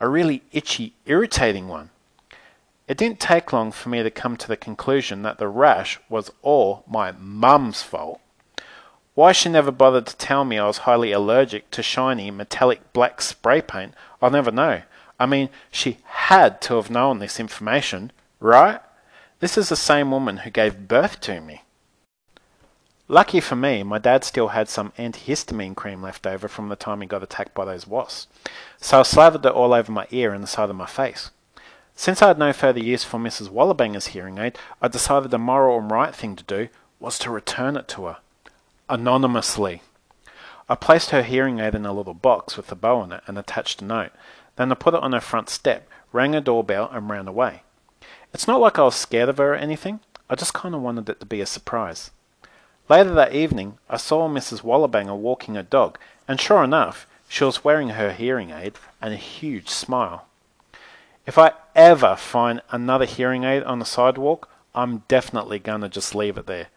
a 0.00 0.08
really 0.08 0.42
itchy, 0.52 0.94
irritating 1.06 1.68
one. 1.68 1.90
It 2.86 2.96
didn't 2.96 3.20
take 3.20 3.52
long 3.52 3.70
for 3.72 3.90
me 3.90 4.02
to 4.02 4.10
come 4.10 4.36
to 4.36 4.48
the 4.48 4.56
conclusion 4.56 5.22
that 5.22 5.38
the 5.38 5.48
rash 5.48 6.00
was 6.08 6.32
all 6.40 6.84
my 6.88 7.12
mum's 7.12 7.82
fault. 7.82 8.20
Why 9.14 9.32
she 9.32 9.48
never 9.48 9.72
bothered 9.72 10.06
to 10.06 10.16
tell 10.16 10.44
me 10.44 10.58
I 10.58 10.66
was 10.66 10.78
highly 10.78 11.12
allergic 11.12 11.70
to 11.72 11.82
shiny 11.82 12.30
metallic 12.30 12.92
black 12.92 13.20
spray 13.20 13.60
paint, 13.60 13.94
I'll 14.22 14.30
never 14.30 14.52
know. 14.52 14.82
I 15.20 15.26
mean, 15.26 15.50
she 15.70 15.98
had 16.04 16.60
to 16.62 16.76
have 16.76 16.90
known 16.90 17.18
this 17.18 17.40
information, 17.40 18.12
right? 18.38 18.80
This 19.40 19.58
is 19.58 19.68
the 19.68 19.76
same 19.76 20.10
woman 20.10 20.38
who 20.38 20.50
gave 20.50 20.88
birth 20.88 21.20
to 21.22 21.40
me. 21.40 21.62
Lucky 23.10 23.40
for 23.40 23.56
me, 23.56 23.82
my 23.82 23.96
dad 23.96 24.22
still 24.22 24.48
had 24.48 24.68
some 24.68 24.92
antihistamine 24.98 25.74
cream 25.74 26.02
left 26.02 26.26
over 26.26 26.46
from 26.46 26.68
the 26.68 26.76
time 26.76 27.00
he 27.00 27.06
got 27.06 27.22
attacked 27.22 27.54
by 27.54 27.64
those 27.64 27.86
wasps, 27.86 28.26
so 28.76 29.00
I 29.00 29.02
slathered 29.02 29.46
it 29.46 29.52
all 29.52 29.72
over 29.72 29.90
my 29.90 30.06
ear 30.10 30.34
and 30.34 30.42
the 30.42 30.48
side 30.48 30.68
of 30.68 30.76
my 30.76 30.84
face. 30.84 31.30
Since 31.94 32.20
I 32.20 32.28
had 32.28 32.38
no 32.38 32.52
further 32.52 32.80
use 32.80 33.04
for 33.04 33.18
Mrs. 33.18 33.48
Wallabanger's 33.48 34.08
hearing 34.08 34.36
aid, 34.36 34.58
I 34.82 34.88
decided 34.88 35.30
the 35.30 35.38
moral 35.38 35.78
and 35.78 35.90
right 35.90 36.14
thing 36.14 36.36
to 36.36 36.44
do 36.44 36.68
was 37.00 37.18
to 37.20 37.30
return 37.30 37.78
it 37.78 37.88
to 37.88 38.04
her. 38.04 38.18
Anonymously. 38.90 39.80
I 40.68 40.74
placed 40.74 41.08
her 41.10 41.22
hearing 41.22 41.60
aid 41.60 41.74
in 41.74 41.86
a 41.86 41.94
little 41.94 42.12
box 42.12 42.58
with 42.58 42.70
a 42.70 42.76
bow 42.76 42.98
on 42.98 43.12
it 43.12 43.22
and 43.26 43.38
attached 43.38 43.80
a 43.80 43.86
note. 43.86 44.12
Then 44.56 44.70
I 44.70 44.74
put 44.74 44.92
it 44.92 45.02
on 45.02 45.14
her 45.14 45.20
front 45.20 45.48
step, 45.48 45.88
rang 46.12 46.34
her 46.34 46.40
doorbell, 46.42 46.90
and 46.92 47.08
ran 47.08 47.26
away. 47.26 47.62
It's 48.34 48.46
not 48.46 48.60
like 48.60 48.78
I 48.78 48.82
was 48.82 48.94
scared 48.94 49.30
of 49.30 49.38
her 49.38 49.54
or 49.54 49.56
anything, 49.56 50.00
I 50.28 50.34
just 50.34 50.52
kind 50.52 50.74
of 50.74 50.82
wanted 50.82 51.08
it 51.08 51.20
to 51.20 51.26
be 51.26 51.40
a 51.40 51.46
surprise. 51.46 52.10
Later 52.88 53.12
that 53.14 53.34
evening, 53.34 53.76
I 53.90 53.98
saw 53.98 54.28
Mrs. 54.28 54.62
Wallabanger 54.62 55.16
walking 55.16 55.56
her 55.56 55.62
dog, 55.62 55.98
and 56.26 56.40
sure 56.40 56.64
enough, 56.64 57.06
she 57.28 57.44
was 57.44 57.62
wearing 57.62 57.90
her 57.90 58.12
hearing 58.12 58.50
aid 58.50 58.78
and 59.02 59.12
a 59.12 59.18
huge 59.18 59.68
smile. 59.68 60.26
If 61.26 61.36
I 61.36 61.52
ever 61.76 62.16
find 62.16 62.62
another 62.70 63.04
hearing 63.04 63.44
aid 63.44 63.62
on 63.64 63.78
the 63.78 63.84
sidewalk, 63.84 64.48
I'm 64.74 65.02
definitely 65.08 65.58
going 65.58 65.82
to 65.82 65.90
just 65.90 66.14
leave 66.14 66.38
it 66.38 66.46
there. 66.46 66.68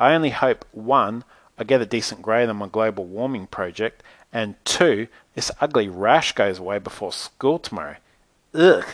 I 0.00 0.14
only 0.14 0.30
hope, 0.30 0.64
one, 0.72 1.24
I 1.58 1.64
get 1.64 1.82
a 1.82 1.86
decent 1.86 2.22
grade 2.22 2.48
on 2.48 2.56
my 2.56 2.68
global 2.68 3.04
warming 3.04 3.46
project, 3.48 4.02
and 4.32 4.54
two, 4.64 5.08
this 5.34 5.50
ugly 5.60 5.88
rash 5.88 6.32
goes 6.32 6.58
away 6.58 6.78
before 6.78 7.12
school 7.12 7.58
tomorrow. 7.58 7.96
Ugh. 8.54 8.86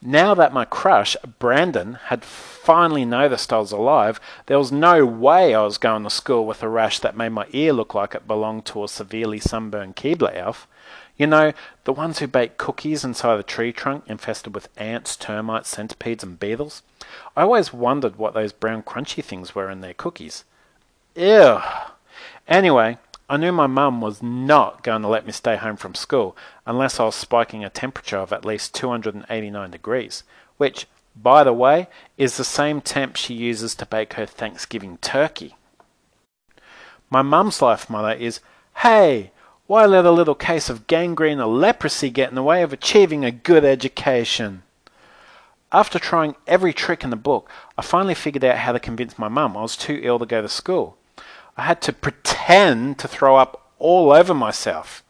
Now 0.00 0.34
that 0.34 0.52
my 0.52 0.64
crush, 0.64 1.16
Brandon, 1.40 1.94
had 2.04 2.24
finally 2.24 3.04
noticed 3.04 3.52
I 3.52 3.58
was 3.58 3.72
alive, 3.72 4.20
there 4.46 4.58
was 4.58 4.70
no 4.70 5.04
way 5.04 5.54
I 5.54 5.62
was 5.62 5.76
going 5.76 6.04
to 6.04 6.10
school 6.10 6.46
with 6.46 6.62
a 6.62 6.68
rash 6.68 7.00
that 7.00 7.16
made 7.16 7.30
my 7.30 7.46
ear 7.52 7.72
look 7.72 7.94
like 7.94 8.14
it 8.14 8.28
belonged 8.28 8.64
to 8.66 8.84
a 8.84 8.88
severely 8.88 9.40
sunburned 9.40 9.96
Keebler 9.96 10.36
elf. 10.36 10.68
You 11.16 11.26
know, 11.26 11.52
the 11.82 11.92
ones 11.92 12.20
who 12.20 12.28
bake 12.28 12.58
cookies 12.58 13.02
inside 13.04 13.40
a 13.40 13.42
tree 13.42 13.72
trunk 13.72 14.04
infested 14.06 14.54
with 14.54 14.68
ants, 14.76 15.16
termites, 15.16 15.68
centipedes, 15.68 16.22
and 16.22 16.38
beetles. 16.38 16.82
I 17.36 17.42
always 17.42 17.72
wondered 17.72 18.16
what 18.16 18.34
those 18.34 18.52
brown 18.52 18.84
crunchy 18.84 19.24
things 19.24 19.52
were 19.52 19.68
in 19.68 19.80
their 19.80 19.94
cookies. 19.94 20.44
Ew. 21.16 21.60
Anyway, 22.46 22.98
I 23.30 23.36
knew 23.36 23.52
my 23.52 23.66
mum 23.66 24.00
was 24.00 24.22
not 24.22 24.82
going 24.82 25.02
to 25.02 25.08
let 25.08 25.26
me 25.26 25.32
stay 25.32 25.56
home 25.56 25.76
from 25.76 25.94
school 25.94 26.34
unless 26.66 26.98
I 26.98 27.04
was 27.04 27.14
spiking 27.14 27.62
a 27.62 27.68
temperature 27.68 28.16
of 28.16 28.32
at 28.32 28.46
least 28.46 28.74
289 28.74 29.70
degrees, 29.70 30.22
which, 30.56 30.86
by 31.14 31.44
the 31.44 31.52
way, 31.52 31.88
is 32.16 32.38
the 32.38 32.44
same 32.44 32.80
temp 32.80 33.16
she 33.16 33.34
uses 33.34 33.74
to 33.74 33.86
bake 33.86 34.14
her 34.14 34.24
Thanksgiving 34.24 34.96
turkey. 34.98 35.56
My 37.10 37.20
mum's 37.20 37.60
life 37.60 37.90
motto 37.90 38.18
is, 38.18 38.40
Hey, 38.76 39.32
why 39.66 39.84
let 39.84 40.06
a 40.06 40.10
little 40.10 40.34
case 40.34 40.70
of 40.70 40.86
gangrene 40.86 41.38
or 41.38 41.46
leprosy 41.46 42.08
get 42.08 42.30
in 42.30 42.34
the 42.34 42.42
way 42.42 42.62
of 42.62 42.72
achieving 42.72 43.26
a 43.26 43.30
good 43.30 43.64
education? 43.64 44.62
After 45.70 45.98
trying 45.98 46.34
every 46.46 46.72
trick 46.72 47.04
in 47.04 47.10
the 47.10 47.16
book, 47.16 47.50
I 47.76 47.82
finally 47.82 48.14
figured 48.14 48.44
out 48.44 48.56
how 48.56 48.72
to 48.72 48.80
convince 48.80 49.18
my 49.18 49.28
mum 49.28 49.54
I 49.54 49.60
was 49.60 49.76
too 49.76 50.00
ill 50.02 50.18
to 50.18 50.24
go 50.24 50.40
to 50.40 50.48
school. 50.48 50.96
I 51.58 51.62
had 51.62 51.82
to 51.82 51.92
pretend 51.92 53.00
to 53.00 53.08
throw 53.08 53.36
up 53.36 53.72
all 53.80 54.12
over 54.12 54.32
myself. 54.32 55.02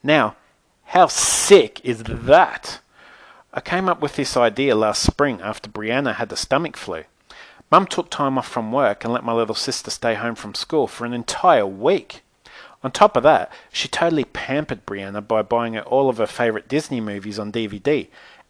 Now, 0.00 0.36
how 0.84 1.08
sick 1.08 1.80
is 1.84 2.04
that? 2.04 2.80
I 3.52 3.60
came 3.60 3.88
up 3.88 4.00
with 4.00 4.14
this 4.14 4.36
idea 4.36 4.76
last 4.76 5.02
spring 5.02 5.40
after 5.42 5.68
Brianna 5.68 6.14
had 6.14 6.28
the 6.28 6.36
stomach 6.36 6.76
flu. 6.76 7.02
Mum 7.68 7.86
took 7.86 8.10
time 8.10 8.38
off 8.38 8.46
from 8.46 8.70
work 8.70 9.02
and 9.02 9.12
let 9.12 9.24
my 9.24 9.32
little 9.32 9.56
sister 9.56 9.90
stay 9.90 10.14
home 10.14 10.36
from 10.36 10.54
school 10.54 10.86
for 10.86 11.04
an 11.04 11.12
entire 11.12 11.66
week. 11.66 12.22
On 12.84 12.92
top 12.92 13.16
of 13.16 13.24
that, 13.24 13.50
she 13.72 13.88
totally 13.88 14.24
pampered 14.24 14.86
Brianna 14.86 15.26
by 15.26 15.42
buying 15.42 15.74
her 15.74 15.82
all 15.82 16.08
of 16.08 16.18
her 16.18 16.26
favourite 16.28 16.68
Disney 16.68 17.00
movies 17.00 17.40
on 17.40 17.50
DVD 17.50 18.06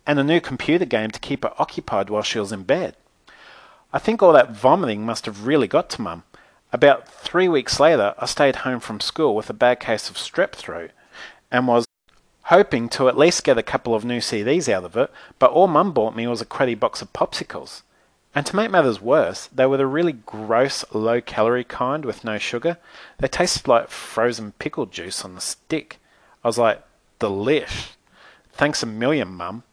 and 0.06 0.18
a 0.18 0.24
new 0.24 0.40
computer 0.40 0.84
game 0.84 1.10
to 1.10 1.20
keep 1.20 1.44
her 1.44 1.54
occupied 1.58 2.10
while 2.10 2.22
she 2.22 2.38
was 2.38 2.52
in 2.52 2.64
bed. 2.64 2.94
I 3.90 3.98
think 3.98 4.22
all 4.22 4.34
that 4.34 4.50
vomiting 4.50 5.06
must 5.06 5.24
have 5.24 5.46
really 5.46 5.66
got 5.66 5.88
to 5.90 6.02
Mum. 6.02 6.24
About 6.72 7.06
three 7.06 7.48
weeks 7.48 7.78
later, 7.78 8.14
I 8.18 8.24
stayed 8.24 8.56
home 8.56 8.80
from 8.80 9.00
school 9.00 9.34
with 9.34 9.50
a 9.50 9.54
bad 9.54 9.78
case 9.78 10.08
of 10.08 10.16
strep 10.16 10.52
throat 10.52 10.90
and 11.50 11.68
was 11.68 11.84
hoping 12.44 12.88
to 12.88 13.08
at 13.08 13.18
least 13.18 13.44
get 13.44 13.58
a 13.58 13.62
couple 13.62 13.94
of 13.94 14.06
new 14.06 14.20
CDs 14.20 14.72
out 14.72 14.84
of 14.84 14.96
it, 14.96 15.10
but 15.38 15.50
all 15.50 15.66
Mum 15.66 15.92
bought 15.92 16.16
me 16.16 16.26
was 16.26 16.40
a 16.40 16.46
cruddy 16.46 16.78
box 16.78 17.02
of 17.02 17.12
popsicles. 17.12 17.82
And 18.34 18.46
to 18.46 18.56
make 18.56 18.70
matters 18.70 19.02
worse, 19.02 19.48
they 19.48 19.66
were 19.66 19.76
the 19.76 19.86
really 19.86 20.12
gross, 20.12 20.82
low 20.94 21.20
calorie 21.20 21.64
kind 21.64 22.06
with 22.06 22.24
no 22.24 22.38
sugar. 22.38 22.78
They 23.18 23.28
tasted 23.28 23.68
like 23.68 23.90
frozen 23.90 24.52
pickle 24.52 24.86
juice 24.86 25.26
on 25.26 25.34
the 25.34 25.42
stick. 25.42 25.98
I 26.42 26.48
was 26.48 26.56
like, 26.56 26.82
delish. 27.20 27.90
Thanks 28.50 28.82
a 28.82 28.86
million, 28.86 29.28
Mum. 29.28 29.64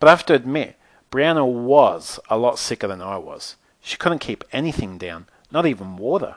But 0.00 0.08
I 0.08 0.12
have 0.12 0.24
to 0.26 0.34
admit, 0.34 0.76
Brianna 1.10 1.46
was 1.46 2.18
a 2.30 2.38
lot 2.38 2.58
sicker 2.58 2.88
than 2.88 3.02
I 3.02 3.18
was. 3.18 3.56
She 3.82 3.98
couldn't 3.98 4.20
keep 4.20 4.42
anything 4.52 4.96
down, 4.96 5.26
not 5.50 5.66
even 5.66 5.98
water. 5.98 6.36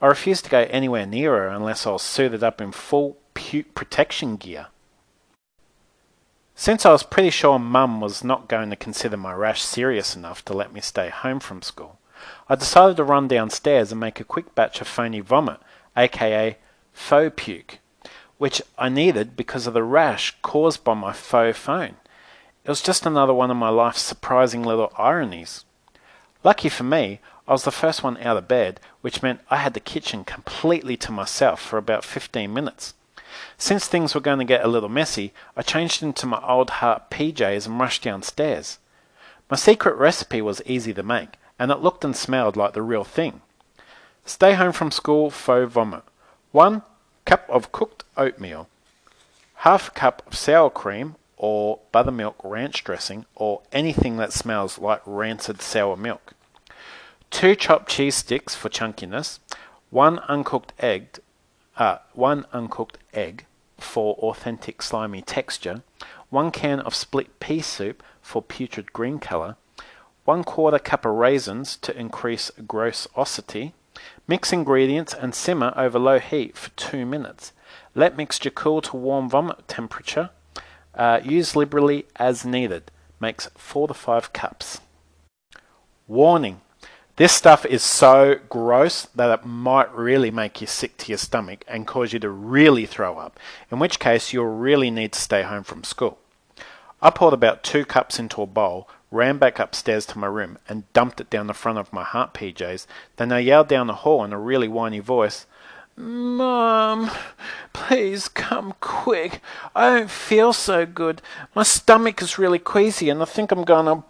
I 0.00 0.06
refused 0.06 0.44
to 0.44 0.50
go 0.50 0.66
anywhere 0.70 1.06
near 1.06 1.32
her 1.32 1.48
unless 1.48 1.86
I 1.86 1.90
was 1.90 2.02
suited 2.02 2.44
up 2.44 2.60
in 2.60 2.72
full 2.72 3.16
puke 3.34 3.74
protection 3.74 4.36
gear. 4.36 4.66
Since 6.54 6.86
I 6.86 6.92
was 6.92 7.02
pretty 7.02 7.30
sure 7.30 7.58
Mum 7.58 8.00
was 8.00 8.24
not 8.24 8.48
going 8.48 8.70
to 8.70 8.76
consider 8.76 9.16
my 9.16 9.32
rash 9.32 9.62
serious 9.62 10.16
enough 10.16 10.44
to 10.46 10.54
let 10.54 10.72
me 10.72 10.80
stay 10.80 11.08
home 11.08 11.40
from 11.40 11.62
school, 11.62 11.98
I 12.48 12.54
decided 12.54 12.96
to 12.96 13.04
run 13.04 13.28
downstairs 13.28 13.92
and 13.92 14.00
make 14.00 14.20
a 14.20 14.24
quick 14.24 14.54
batch 14.54 14.80
of 14.80 14.88
phony 14.88 15.20
vomit, 15.20 15.60
aka 15.96 16.56
faux 16.92 17.32
puke, 17.36 17.78
which 18.38 18.62
I 18.78 18.88
needed 18.88 19.36
because 19.36 19.66
of 19.66 19.74
the 19.74 19.82
rash 19.82 20.36
caused 20.42 20.82
by 20.82 20.94
my 20.94 21.12
faux 21.12 21.58
phone. 21.58 21.96
It 22.64 22.70
was 22.70 22.82
just 22.82 23.06
another 23.06 23.34
one 23.34 23.50
of 23.50 23.56
my 23.56 23.68
life's 23.68 24.02
surprising 24.02 24.62
little 24.62 24.92
ironies. 24.98 25.64
Lucky 26.42 26.68
for 26.68 26.84
me, 26.84 27.20
I 27.48 27.52
was 27.52 27.64
the 27.64 27.70
first 27.70 28.02
one 28.02 28.16
out 28.18 28.36
of 28.36 28.48
bed, 28.48 28.80
which 29.02 29.22
meant 29.22 29.40
I 29.50 29.56
had 29.56 29.74
the 29.74 29.80
kitchen 29.80 30.24
completely 30.24 30.96
to 30.98 31.12
myself 31.12 31.60
for 31.60 31.78
about 31.78 32.04
15 32.04 32.52
minutes. 32.52 32.94
Since 33.56 33.86
things 33.86 34.14
were 34.14 34.20
going 34.20 34.38
to 34.38 34.44
get 34.44 34.64
a 34.64 34.68
little 34.68 34.88
messy, 34.88 35.32
I 35.56 35.62
changed 35.62 36.02
into 36.02 36.26
my 36.26 36.42
old 36.42 36.70
heart 36.70 37.10
PJs 37.10 37.66
and 37.66 37.78
rushed 37.78 38.02
downstairs. 38.02 38.78
My 39.50 39.56
secret 39.56 39.96
recipe 39.96 40.42
was 40.42 40.62
easy 40.66 40.92
to 40.94 41.02
make, 41.02 41.36
and 41.58 41.70
it 41.70 41.78
looked 41.78 42.04
and 42.04 42.16
smelled 42.16 42.56
like 42.56 42.72
the 42.72 42.82
real 42.82 43.04
thing. 43.04 43.42
Stay 44.24 44.54
home 44.54 44.72
from 44.72 44.90
school 44.90 45.30
faux 45.30 45.72
vomit. 45.72 46.02
1 46.52 46.82
cup 47.24 47.48
of 47.50 47.72
cooked 47.72 48.04
oatmeal. 48.16 48.68
Half 49.56 49.94
cup 49.94 50.22
of 50.26 50.34
sour 50.34 50.70
cream 50.70 51.16
or 51.36 51.80
buttermilk 51.92 52.36
ranch 52.42 52.82
dressing 52.82 53.26
or 53.34 53.62
anything 53.72 54.16
that 54.16 54.32
smells 54.32 54.78
like 54.78 55.02
rancid 55.04 55.60
sour 55.60 55.96
milk. 55.96 56.32
2 57.30 57.54
chopped 57.54 57.88
cheese 57.88 58.14
sticks 58.14 58.54
for 58.54 58.68
chunkiness. 58.68 59.40
1 59.90 60.18
uncooked 60.28 60.72
egg 60.78 61.20
uh, 61.76 61.98
one 62.14 62.46
uncooked 62.52 62.98
egg 63.12 63.44
for 63.78 64.14
authentic 64.14 64.80
slimy 64.80 65.20
texture, 65.20 65.82
one 66.30 66.50
can 66.50 66.80
of 66.80 66.94
split 66.94 67.38
pea 67.40 67.60
soup 67.60 68.02
for 68.22 68.42
putrid 68.42 68.92
green 68.92 69.18
color, 69.18 69.56
one 70.24 70.42
quarter 70.42 70.78
cup 70.78 71.04
of 71.04 71.12
raisins 71.12 71.76
to 71.76 71.96
increase 71.98 72.50
gross 72.66 73.06
grossosity. 73.14 73.72
Mix 74.28 74.52
ingredients 74.52 75.14
and 75.14 75.34
simmer 75.34 75.72
over 75.76 75.98
low 75.98 76.18
heat 76.18 76.56
for 76.56 76.70
two 76.70 77.06
minutes. 77.06 77.52
Let 77.94 78.16
mixture 78.16 78.50
cool 78.50 78.82
to 78.82 78.96
warm 78.96 79.30
vomit 79.30 79.66
temperature. 79.68 80.30
Uh, 80.94 81.20
use 81.24 81.56
liberally 81.56 82.06
as 82.16 82.44
needed. 82.44 82.90
Makes 83.20 83.48
four 83.56 83.88
to 83.88 83.94
five 83.94 84.32
cups. 84.34 84.80
Warning 86.06 86.60
this 87.16 87.32
stuff 87.32 87.64
is 87.64 87.82
so 87.82 88.38
gross 88.48 89.06
that 89.14 89.40
it 89.40 89.46
might 89.46 89.92
really 89.94 90.30
make 90.30 90.60
you 90.60 90.66
sick 90.66 90.96
to 90.98 91.08
your 91.08 91.18
stomach 91.18 91.64
and 91.66 91.86
cause 91.86 92.12
you 92.12 92.18
to 92.18 92.28
really 92.28 92.84
throw 92.84 93.16
up, 93.16 93.40
in 93.70 93.78
which 93.78 93.98
case 93.98 94.32
you'll 94.32 94.44
really 94.44 94.90
need 94.90 95.12
to 95.12 95.20
stay 95.20 95.42
home 95.42 95.64
from 95.64 95.82
school. 95.82 96.18
I 97.00 97.10
poured 97.10 97.34
about 97.34 97.62
two 97.62 97.84
cups 97.84 98.18
into 98.18 98.42
a 98.42 98.46
bowl, 98.46 98.88
ran 99.10 99.38
back 99.38 99.58
upstairs 99.58 100.04
to 100.06 100.18
my 100.18 100.26
room, 100.26 100.58
and 100.68 100.90
dumped 100.92 101.20
it 101.20 101.30
down 101.30 101.46
the 101.46 101.54
front 101.54 101.78
of 101.78 101.92
my 101.92 102.04
heart 102.04 102.34
PJs. 102.34 102.86
Then 103.16 103.32
I 103.32 103.38
yelled 103.38 103.68
down 103.68 103.86
the 103.86 103.94
hall 103.94 104.22
in 104.22 104.32
a 104.32 104.38
really 104.38 104.68
whiny 104.68 104.98
voice, 105.00 105.46
Mom, 105.98 107.10
please 107.72 108.28
come 108.28 108.74
quick. 108.80 109.40
I 109.74 109.88
don't 109.88 110.10
feel 110.10 110.52
so 110.52 110.84
good. 110.84 111.22
My 111.54 111.62
stomach 111.62 112.20
is 112.20 112.38
really 112.38 112.58
queasy 112.58 113.08
and 113.08 113.22
I 113.22 113.24
think 113.24 113.50
I'm 113.50 113.64
gonna. 113.64 114.04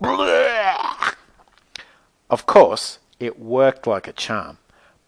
Of 2.36 2.44
course, 2.44 2.98
it 3.18 3.40
worked 3.40 3.86
like 3.86 4.06
a 4.06 4.12
charm. 4.12 4.58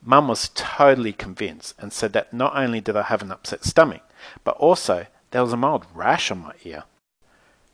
Mum 0.02 0.28
was 0.28 0.50
totally 0.54 1.12
convinced 1.12 1.74
and 1.78 1.92
said 1.92 2.14
that 2.14 2.32
not 2.32 2.56
only 2.56 2.80
did 2.80 2.96
I 2.96 3.02
have 3.02 3.20
an 3.20 3.30
upset 3.30 3.66
stomach, 3.66 4.00
but 4.44 4.56
also 4.56 5.08
there 5.30 5.42
was 5.42 5.52
a 5.52 5.58
mild 5.58 5.84
rash 5.92 6.30
on 6.30 6.38
my 6.38 6.54
ear. 6.64 6.84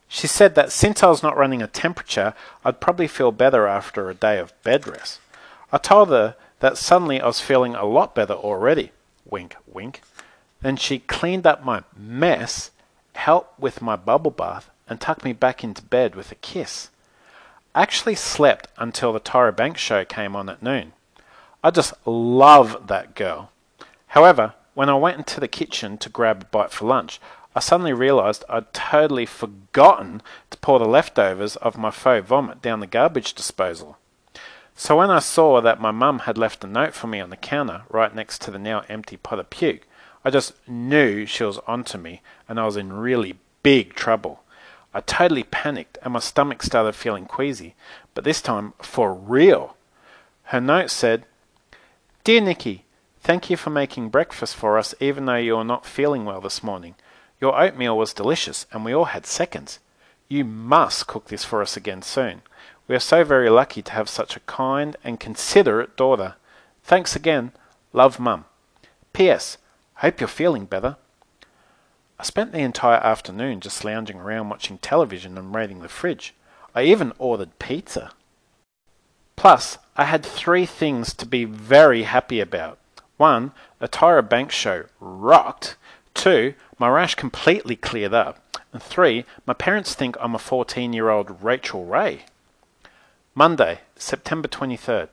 She 0.08 0.26
said 0.26 0.56
that 0.56 0.72
since 0.72 1.04
I 1.04 1.08
was 1.08 1.22
not 1.22 1.36
running 1.36 1.62
a 1.62 1.68
temperature, 1.68 2.34
I'd 2.64 2.80
probably 2.80 3.06
feel 3.06 3.30
better 3.30 3.68
after 3.68 4.10
a 4.10 4.14
day 4.14 4.40
of 4.40 4.60
bed 4.64 4.88
rest. 4.88 5.20
I 5.70 5.78
told 5.78 6.08
her 6.08 6.34
that 6.58 6.76
suddenly 6.76 7.20
I 7.20 7.28
was 7.28 7.38
feeling 7.38 7.76
a 7.76 7.84
lot 7.84 8.12
better 8.12 8.34
already. 8.34 8.90
Wink, 9.24 9.54
wink. 9.68 10.02
Then 10.62 10.76
she 10.76 10.98
cleaned 10.98 11.46
up 11.46 11.62
my 11.62 11.84
mess, 11.96 12.72
helped 13.12 13.60
with 13.60 13.80
my 13.80 13.94
bubble 13.94 14.32
bath, 14.32 14.68
and 14.88 15.00
tucked 15.00 15.24
me 15.24 15.32
back 15.32 15.62
into 15.62 15.80
bed 15.80 16.16
with 16.16 16.32
a 16.32 16.42
kiss. 16.42 16.90
Actually 17.74 18.14
slept 18.14 18.68
until 18.76 19.12
the 19.12 19.18
Tyra 19.18 19.54
Banks 19.54 19.80
show 19.80 20.04
came 20.04 20.36
on 20.36 20.48
at 20.48 20.62
noon. 20.62 20.92
I 21.62 21.70
just 21.70 21.94
love 22.06 22.86
that 22.86 23.16
girl. 23.16 23.50
However, 24.08 24.54
when 24.74 24.88
I 24.88 24.94
went 24.94 25.18
into 25.18 25.40
the 25.40 25.48
kitchen 25.48 25.98
to 25.98 26.08
grab 26.08 26.42
a 26.42 26.44
bite 26.44 26.70
for 26.70 26.86
lunch, 26.86 27.20
I 27.56 27.60
suddenly 27.60 27.92
realised 27.92 28.44
I'd 28.48 28.72
totally 28.72 29.26
forgotten 29.26 30.22
to 30.50 30.58
pour 30.58 30.78
the 30.78 30.84
leftovers 30.84 31.56
of 31.56 31.76
my 31.76 31.90
faux 31.90 32.26
vomit 32.26 32.62
down 32.62 32.78
the 32.78 32.86
garbage 32.86 33.34
disposal. 33.34 33.98
So 34.76 34.98
when 34.98 35.10
I 35.10 35.18
saw 35.18 35.60
that 35.60 35.80
my 35.80 35.90
mum 35.90 36.20
had 36.20 36.38
left 36.38 36.62
a 36.62 36.68
note 36.68 36.94
for 36.94 37.08
me 37.08 37.18
on 37.18 37.30
the 37.30 37.36
counter 37.36 37.82
right 37.90 38.14
next 38.14 38.40
to 38.42 38.52
the 38.52 38.58
now 38.58 38.84
empty 38.88 39.16
pot 39.16 39.40
of 39.40 39.50
puke, 39.50 39.88
I 40.24 40.30
just 40.30 40.52
knew 40.68 41.26
she 41.26 41.42
was 41.42 41.58
onto 41.66 41.98
me 41.98 42.22
and 42.48 42.60
I 42.60 42.66
was 42.66 42.76
in 42.76 42.92
really 42.92 43.34
big 43.64 43.94
trouble. 43.94 44.43
I 44.94 45.00
totally 45.00 45.42
panicked 45.42 45.98
and 46.02 46.12
my 46.12 46.20
stomach 46.20 46.62
started 46.62 46.94
feeling 46.94 47.26
queasy, 47.26 47.74
but 48.14 48.22
this 48.22 48.40
time 48.40 48.74
for 48.78 49.12
real. 49.12 49.76
Her 50.44 50.60
note 50.60 50.90
said, 50.90 51.26
Dear 52.22 52.40
Nikki, 52.40 52.84
thank 53.20 53.50
you 53.50 53.56
for 53.56 53.70
making 53.70 54.10
breakfast 54.10 54.54
for 54.54 54.78
us 54.78 54.94
even 55.00 55.26
though 55.26 55.34
you 55.34 55.56
are 55.56 55.64
not 55.64 55.84
feeling 55.84 56.24
well 56.24 56.40
this 56.40 56.62
morning. 56.62 56.94
Your 57.40 57.60
oatmeal 57.60 57.98
was 57.98 58.14
delicious 58.14 58.66
and 58.70 58.84
we 58.84 58.94
all 58.94 59.06
had 59.06 59.26
seconds. 59.26 59.80
You 60.28 60.44
must 60.44 61.08
cook 61.08 61.26
this 61.26 61.44
for 61.44 61.60
us 61.60 61.76
again 61.76 62.02
soon. 62.02 62.42
We 62.86 62.94
are 62.94 63.00
so 63.00 63.24
very 63.24 63.50
lucky 63.50 63.82
to 63.82 63.92
have 63.92 64.08
such 64.08 64.36
a 64.36 64.40
kind 64.40 64.96
and 65.02 65.18
considerate 65.18 65.96
daughter. 65.96 66.36
Thanks 66.84 67.16
again. 67.16 67.50
Love, 67.92 68.20
Mum. 68.20 68.44
P.S. 69.12 69.58
Hope 69.96 70.20
you're 70.20 70.28
feeling 70.28 70.66
better. 70.66 70.96
I 72.18 72.22
spent 72.22 72.52
the 72.52 72.58
entire 72.58 72.98
afternoon 72.98 73.60
just 73.60 73.84
lounging 73.84 74.18
around 74.18 74.48
watching 74.48 74.78
television 74.78 75.36
and 75.36 75.54
raiding 75.54 75.80
the 75.80 75.88
fridge. 75.88 76.34
I 76.74 76.84
even 76.84 77.12
ordered 77.18 77.58
pizza. 77.58 78.12
Plus, 79.36 79.78
I 79.96 80.04
had 80.04 80.24
three 80.24 80.66
things 80.66 81.12
to 81.14 81.26
be 81.26 81.44
very 81.44 82.04
happy 82.04 82.40
about. 82.40 82.78
One, 83.16 83.52
the 83.78 83.88
Tyra 83.88 84.28
Banks 84.28 84.54
show 84.54 84.84
rocked. 85.00 85.76
Two, 86.14 86.54
my 86.78 86.88
rash 86.88 87.14
completely 87.14 87.76
cleared 87.76 88.14
up. 88.14 88.40
And 88.72 88.82
three, 88.82 89.24
my 89.46 89.54
parents 89.54 89.94
think 89.94 90.16
I'm 90.20 90.34
a 90.34 90.38
14 90.38 90.92
year 90.92 91.10
old 91.10 91.42
Rachael 91.42 91.84
Ray. 91.84 92.24
Monday, 93.34 93.80
September 93.96 94.48
23rd. 94.48 95.08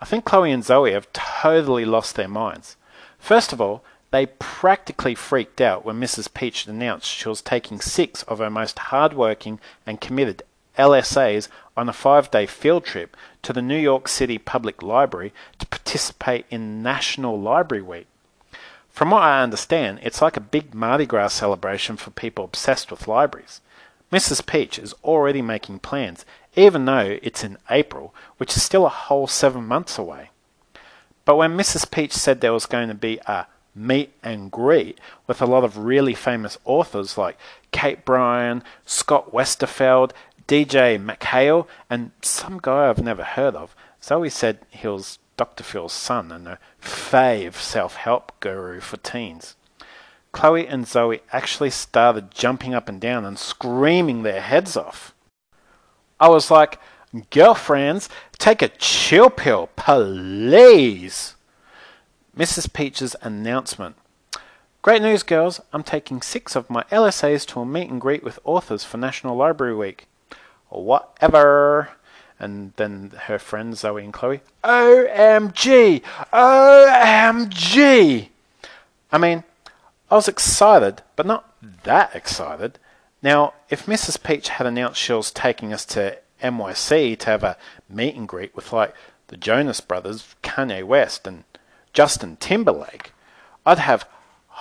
I 0.00 0.04
think 0.04 0.24
Chloe 0.24 0.52
and 0.52 0.64
Zoe 0.64 0.92
have 0.92 1.12
totally 1.12 1.84
lost 1.84 2.14
their 2.14 2.28
minds. 2.28 2.76
First 3.18 3.52
of 3.52 3.60
all, 3.60 3.82
they 4.10 4.26
practically 4.26 5.14
freaked 5.14 5.60
out 5.60 5.84
when 5.84 6.00
Mrs. 6.00 6.32
Peach 6.32 6.66
announced 6.66 7.08
she 7.08 7.28
was 7.28 7.42
taking 7.42 7.80
six 7.80 8.22
of 8.24 8.38
her 8.38 8.50
most 8.50 8.78
hardworking 8.78 9.60
and 9.86 10.00
committed 10.00 10.42
LSAs 10.78 11.48
on 11.76 11.88
a 11.88 11.92
five 11.92 12.30
day 12.30 12.46
field 12.46 12.84
trip 12.84 13.16
to 13.42 13.52
the 13.52 13.62
New 13.62 13.76
York 13.76 14.08
City 14.08 14.38
Public 14.38 14.82
Library 14.82 15.32
to 15.58 15.66
participate 15.66 16.46
in 16.50 16.82
National 16.82 17.38
Library 17.38 17.82
Week. 17.82 18.06
From 18.88 19.10
what 19.10 19.22
I 19.22 19.42
understand, 19.42 20.00
it's 20.02 20.22
like 20.22 20.36
a 20.36 20.40
big 20.40 20.74
Mardi 20.74 21.06
Gras 21.06 21.28
celebration 21.28 21.96
for 21.96 22.10
people 22.10 22.44
obsessed 22.44 22.90
with 22.90 23.06
libraries. 23.06 23.60
Mrs. 24.10 24.44
Peach 24.44 24.78
is 24.78 24.94
already 25.04 25.42
making 25.42 25.80
plans, 25.80 26.24
even 26.56 26.84
though 26.84 27.18
it's 27.22 27.44
in 27.44 27.58
April, 27.70 28.14
which 28.38 28.56
is 28.56 28.62
still 28.62 28.86
a 28.86 28.88
whole 28.88 29.26
seven 29.26 29.66
months 29.66 29.98
away. 29.98 30.30
But 31.24 31.36
when 31.36 31.56
Mrs. 31.56 31.90
Peach 31.90 32.12
said 32.12 32.40
there 32.40 32.54
was 32.54 32.66
going 32.66 32.88
to 32.88 32.94
be 32.94 33.20
a 33.26 33.46
meet 33.74 34.12
and 34.22 34.50
greet 34.50 34.98
with 35.26 35.40
a 35.40 35.46
lot 35.46 35.64
of 35.64 35.78
really 35.78 36.14
famous 36.14 36.58
authors 36.64 37.16
like 37.16 37.38
Kate 37.70 38.04
Brian, 38.04 38.62
Scott 38.84 39.32
Westerfeld, 39.32 40.12
DJ 40.46 40.98
MacHale, 41.02 41.66
and 41.90 42.10
some 42.22 42.58
guy 42.60 42.88
I've 42.88 43.02
never 43.02 43.22
heard 43.22 43.54
of, 43.54 43.76
Zoe 44.02 44.30
said 44.30 44.60
he 44.70 44.88
was 44.88 45.18
Dr. 45.36 45.62
Phil's 45.62 45.92
son 45.92 46.32
and 46.32 46.48
a 46.48 46.58
fave 46.82 47.54
self 47.54 47.96
help 47.96 48.32
guru 48.40 48.80
for 48.80 48.96
teens. 48.96 49.54
Chloe 50.32 50.66
and 50.66 50.86
Zoe 50.86 51.20
actually 51.32 51.70
started 51.70 52.30
jumping 52.30 52.74
up 52.74 52.88
and 52.88 53.00
down 53.00 53.24
and 53.24 53.38
screaming 53.38 54.22
their 54.22 54.40
heads 54.40 54.76
off. 54.76 55.14
I 56.20 56.28
was 56.28 56.50
like, 56.50 56.78
girlfriends, 57.30 58.08
take 58.38 58.60
a 58.62 58.68
chill 58.68 59.30
pill, 59.30 59.68
please. 59.76 61.34
Mrs. 62.38 62.72
Peach's 62.72 63.16
announcement. 63.20 63.96
Great 64.80 65.02
news, 65.02 65.24
girls. 65.24 65.60
I'm 65.72 65.82
taking 65.82 66.22
six 66.22 66.54
of 66.54 66.70
my 66.70 66.84
LSAs 66.84 67.44
to 67.48 67.58
a 67.60 67.66
meet 67.66 67.90
and 67.90 68.00
greet 68.00 68.22
with 68.22 68.38
authors 68.44 68.84
for 68.84 68.96
National 68.96 69.36
Library 69.36 69.74
Week. 69.74 70.06
Whatever. 70.68 71.88
And 72.38 72.74
then 72.76 73.10
her 73.24 73.40
friends 73.40 73.80
Zoe 73.80 74.04
and 74.04 74.12
Chloe. 74.12 74.40
OMG! 74.62 76.00
OMG! 76.32 78.28
I 79.10 79.18
mean, 79.18 79.42
I 80.08 80.14
was 80.14 80.28
excited, 80.28 81.02
but 81.16 81.26
not 81.26 81.52
that 81.82 82.14
excited. 82.14 82.78
Now, 83.20 83.54
if 83.68 83.86
Mrs. 83.86 84.22
Peach 84.22 84.50
had 84.50 84.66
announced 84.68 85.00
she 85.00 85.12
was 85.12 85.32
taking 85.32 85.72
us 85.72 85.84
to 85.86 86.18
NYC 86.40 87.18
to 87.18 87.26
have 87.26 87.42
a 87.42 87.56
meet 87.90 88.14
and 88.14 88.28
greet 88.28 88.54
with 88.54 88.72
like 88.72 88.94
the 89.26 89.36
Jonas 89.36 89.80
Brothers, 89.80 90.36
Kanye 90.44 90.84
West, 90.84 91.26
and 91.26 91.42
Justin 91.98 92.36
Timberlake, 92.36 93.10
I'd 93.66 93.80
have 93.80 94.08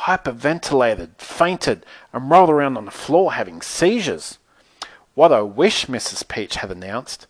hyperventilated, 0.06 1.19
fainted, 1.19 1.86
and 2.12 2.32
rolled 2.32 2.50
around 2.50 2.78
on 2.78 2.86
the 2.86 2.89
floor 2.89 3.34
having 3.34 3.62
seizures. 3.62 4.39
What 5.13 5.32
I 5.32 5.41
wish 5.41 5.86
Mrs. 5.86 6.28
Peach 6.28 6.56
had 6.56 6.71
announced. 6.71 7.28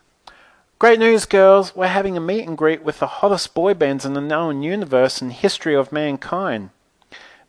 Great 0.80 1.00
news, 1.00 1.26
girls! 1.26 1.76
We're 1.76 1.88
having 1.88 2.16
a 2.16 2.22
meet 2.22 2.48
and 2.48 2.58
greet 2.58 2.84
with 2.84 3.00
the 3.00 3.20
hottest 3.20 3.54
boy 3.54 3.74
bands 3.74 4.06
in 4.06 4.14
the 4.14 4.22
known 4.22 4.64
universe 4.64 5.22
and 5.22 5.34
history 5.34 5.76
of 5.76 5.92
mankind. 5.92 6.70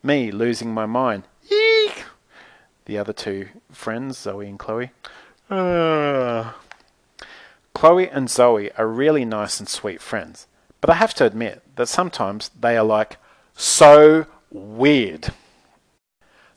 Me 0.03 0.29
losing 0.29 0.73
my 0.73 0.85
mind. 0.85 1.23
Eek! 1.49 2.03
The 2.83 2.97
other 2.97 3.13
two 3.13 3.47
friends, 3.71 4.17
Zoe 4.17 4.49
and 4.49 4.59
Chloe. 4.59 4.91
Uh. 5.49 6.51
Chloe 7.73 8.09
and 8.09 8.29
Zoe 8.29 8.69
are 8.73 8.85
really 8.85 9.23
nice 9.23 9.61
and 9.61 9.69
sweet 9.69 10.01
friends, 10.01 10.45
but 10.81 10.89
I 10.89 10.95
have 10.95 11.13
to 11.13 11.25
admit 11.25 11.63
that 11.79 11.87
sometimes 11.87 12.51
they 12.59 12.75
are 12.77 12.83
like 12.83 13.17
so 13.55 14.25
weird. 14.51 15.29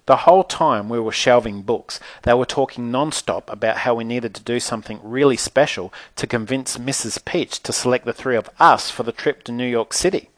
The 0.06 0.16
whole 0.16 0.42
time 0.42 0.88
we 0.88 0.98
were 0.98 1.12
shelving 1.12 1.62
books, 1.62 2.00
they 2.24 2.34
were 2.34 2.44
talking 2.44 2.90
non-stop 2.90 3.48
about 3.48 3.78
how 3.78 3.94
we 3.94 4.02
needed 4.02 4.34
to 4.34 4.42
do 4.42 4.58
something 4.58 4.98
really 5.00 5.36
special 5.36 5.94
to 6.16 6.26
convince 6.26 6.76
Mrs. 6.76 7.24
Peach 7.24 7.62
to 7.62 7.72
select 7.72 8.04
the 8.04 8.12
three 8.12 8.34
of 8.34 8.50
us 8.58 8.90
for 8.90 9.04
the 9.04 9.12
trip 9.12 9.44
to 9.44 9.52
New 9.52 9.66
York 9.66 9.92
City. 9.92 10.28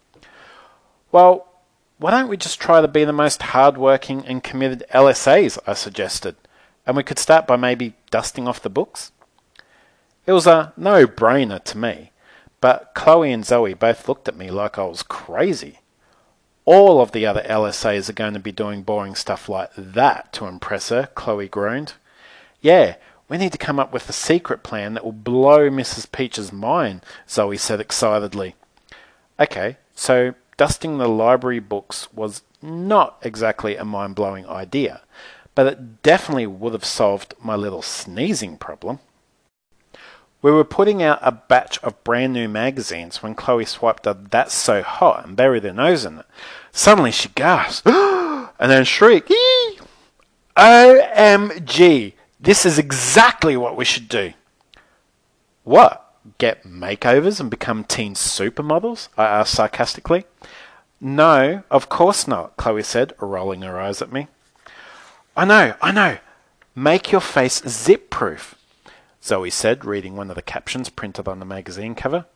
Well, 1.11 1.49
why 1.97 2.11
don't 2.11 2.29
we 2.29 2.37
just 2.37 2.61
try 2.61 2.83
to 2.83 2.88
be 2.88 3.07
the 3.07 3.12
most 3.12 3.40
hardworking 3.40 4.27
and 4.27 4.44
committed 4.44 4.85
LSAs, 4.92 5.59
I 5.66 5.73
suggested, 5.73 6.37
and 6.87 6.94
we 6.94 7.03
could 7.03 7.18
start 7.18 7.47
by 7.47 7.57
maybe 7.57 7.94
dusting 8.11 8.47
off 8.47 8.61
the 8.61 8.68
books? 8.68 9.12
It 10.27 10.33
was 10.33 10.47
a 10.47 10.75
no 10.77 11.07
brainer 11.07 11.64
to 11.64 11.79
me, 11.79 12.11
but 12.64 12.94
Chloe 12.94 13.31
and 13.31 13.44
Zoe 13.44 13.74
both 13.74 14.09
looked 14.09 14.27
at 14.27 14.38
me 14.38 14.50
like 14.50 14.79
I 14.79 14.85
was 14.85 15.03
crazy. 15.03 15.81
All 16.64 17.03
of 17.03 17.12
the 17.12 17.27
other 17.27 17.42
LSAs 17.42 18.09
are 18.09 18.14
going 18.14 18.33
to 18.33 18.40
be 18.40 18.53
doing 18.53 18.83
boring 18.83 19.14
stuff 19.14 19.50
like 19.50 19.68
that 19.77 20.33
to 20.33 20.46
impress 20.46 20.88
her, 20.88 21.11
Chloe 21.14 21.46
groaned. 21.46 21.92
Yeah, 22.62 22.96
we 23.29 23.37
need 23.37 23.53
to 23.53 23.59
come 23.59 23.79
up 23.79 23.92
with 23.92 24.09
a 24.09 24.14
secret 24.14 24.62
plan 24.62 24.94
that 24.94 25.05
will 25.05 25.12
blow 25.12 25.68
Mrs. 25.68 26.11
Peach's 26.11 26.55
mind, 26.55 27.03
Zoe 27.29 27.59
said 27.59 27.83
excitedly. 27.83 28.55
Okay, 29.38 29.77
so 29.94 30.35
dusting 30.57 30.96
the 30.96 31.07
library 31.07 31.61
books 31.61 32.11
was 32.14 32.40
not 32.62 33.18
exactly 33.20 33.77
a 33.77 33.85
mind 33.85 34.14
blowing 34.14 34.46
idea, 34.46 35.03
but 35.55 35.66
it 35.66 36.03
definitely 36.03 36.46
would 36.46 36.72
have 36.72 36.87
solved 36.87 37.35
my 37.42 37.57
little 37.57 37.83
sneezing 37.83 38.57
problem. 38.57 39.00
We 40.44 40.50
were 40.50 40.62
putting 40.62 41.02
out 41.02 41.20
a 41.22 41.33
batch 41.33 41.83
of 41.83 42.04
brand 42.04 42.35
new 42.35 42.50
magazines 42.50 43.22
when 43.22 43.35
Chloe 43.35 43.64
swiped 43.64 44.07
a 44.07 44.12
That's 44.12 44.52
So 44.52 44.83
Hot 44.83 45.24
and 45.24 45.35
buried 45.35 45.62
her 45.62 45.72
nose 45.72 46.04
in 46.04 46.18
it. 46.18 46.26
Suddenly 46.70 47.12
she 47.12 47.30
gasped 47.30 47.87
and 47.87 48.50
then 48.59 48.85
shrieked, 48.85 49.33
OMG! 50.54 52.12
This 52.38 52.66
is 52.66 52.78
exactly 52.78 53.57
what 53.57 53.74
we 53.74 53.87
should 53.87 54.07
do. 54.07 54.35
What? 55.62 56.02
get 56.37 56.64
makeovers 56.64 57.40
and 57.40 57.48
become 57.48 57.83
teen 57.83 58.14
supermodels? 58.14 59.09
I 59.16 59.24
asked 59.24 59.54
sarcastically. 59.54 60.26
No, 61.00 61.62
of 61.70 61.88
course 61.88 62.28
not, 62.28 62.59
Chloe 62.59 62.83
said, 62.83 63.14
rolling 63.18 63.62
her 63.62 63.80
eyes 63.80 64.02
at 64.02 64.12
me. 64.12 64.26
I 65.38 65.46
know, 65.46 65.72
I 65.80 65.90
know. 65.90 66.18
Make 66.74 67.12
your 67.12 67.22
face 67.22 67.62
zip 67.66 68.11
proof, 68.11 68.57
Zoe 69.24 69.48
said, 69.48 69.87
reading 69.87 70.16
one 70.16 70.28
of 70.28 70.37
the 70.37 70.42
captions 70.42 70.90
printed 70.90 71.26
on 71.26 71.38
the 71.38 71.46
magazine 71.46 71.94
cover. 71.94 72.26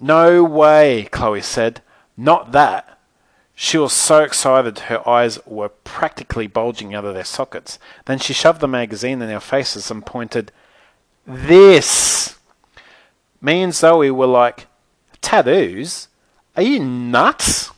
No 0.00 0.44
way, 0.44 1.08
Chloe 1.10 1.40
said. 1.40 1.82
Not 2.16 2.52
that. 2.52 2.98
She 3.56 3.76
was 3.76 3.92
so 3.92 4.22
excited 4.22 4.78
her 4.78 5.06
eyes 5.06 5.44
were 5.44 5.68
practically 5.68 6.46
bulging 6.46 6.94
out 6.94 7.04
of 7.04 7.14
their 7.14 7.24
sockets. 7.24 7.78
Then 8.06 8.20
she 8.20 8.32
shoved 8.32 8.60
the 8.60 8.68
magazine 8.68 9.20
in 9.20 9.30
our 9.30 9.40
faces 9.40 9.90
and 9.90 10.06
pointed, 10.06 10.52
This! 11.26 12.38
Me 13.40 13.60
and 13.60 13.74
Zoe 13.74 14.10
were 14.12 14.26
like, 14.26 14.66
Tattoos? 15.20 16.06
Are 16.56 16.62
you 16.62 16.78
nuts? 16.78 17.70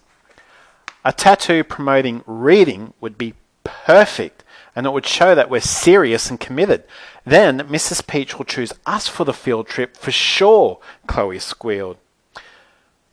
A 1.05 1.13
tattoo 1.13 1.65
promoting 1.65 2.23
reading 2.27 2.93
would 3.01 3.17
be 3.17 3.35
perfect 3.65 4.45
and 4.75 4.87
it 4.87 4.93
would 4.93 5.07
show 5.07 5.35
that 5.35 5.51
we're 5.51 5.61
serious 5.61 6.31
and 6.31 6.41
committed. 6.41 6.85
Then 7.25 7.61
Mrs. 7.61 8.07
Peach 8.07 8.39
will 8.39 8.45
choose 8.45 8.73
us 8.87 9.09
for 9.09 9.25
the 9.25 9.33
field 9.33 9.67
trip 9.67 9.97
for 9.97 10.11
sure, 10.11 10.79
Chloe 11.07 11.39
squealed. 11.39 11.99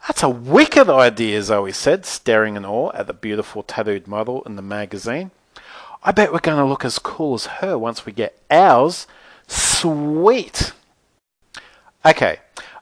That's 0.07 0.23
a 0.23 0.29
wicked 0.29 0.89
idea, 0.89 1.41
Zoe 1.43 1.71
said, 1.71 2.05
staring 2.05 2.55
in 2.55 2.65
awe 2.65 2.91
at 2.93 3.07
the 3.07 3.13
beautiful 3.13 3.63
tattooed 3.63 4.07
model 4.07 4.41
in 4.43 4.55
the 4.55 4.61
magazine. 4.61 5.31
I 6.01 6.11
bet 6.11 6.31
we're 6.31 6.39
going 6.39 6.57
to 6.57 6.65
look 6.65 6.85
as 6.85 6.97
cool 6.97 7.35
as 7.35 7.45
her 7.45 7.77
once 7.77 8.05
we 8.05 8.13
get 8.13 8.41
ours. 8.49 9.05
Sweet! 9.47 10.71
Okay, 12.05 12.37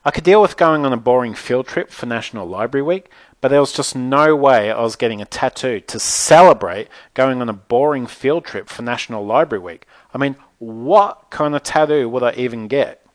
I 0.05 0.11
could 0.11 0.23
deal 0.23 0.41
with 0.41 0.57
going 0.57 0.85
on 0.85 0.93
a 0.93 0.97
boring 0.97 1.33
field 1.33 1.67
trip 1.67 1.89
for 1.89 2.05
National 2.05 2.47
Library 2.47 2.83
Week, 2.83 3.09
but 3.41 3.49
there 3.49 3.59
was 3.59 3.73
just 3.73 3.95
no 3.95 4.35
way 4.35 4.71
I 4.71 4.81
was 4.81 4.95
getting 4.95 5.21
a 5.21 5.25
tattoo 5.25 5.79
to 5.81 5.99
celebrate 5.99 6.87
going 7.13 7.41
on 7.41 7.49
a 7.49 7.53
boring 7.53 8.07
field 8.07 8.45
trip 8.45 8.69
for 8.69 8.81
National 8.81 9.25
Library 9.25 9.63
Week. 9.63 9.85
I 10.13 10.17
mean, 10.17 10.35
what 10.59 11.29
kind 11.29 11.55
of 11.55 11.63
tattoo 11.63 12.09
would 12.09 12.23
I 12.23 12.33
even 12.33 12.67
get? 12.67 13.05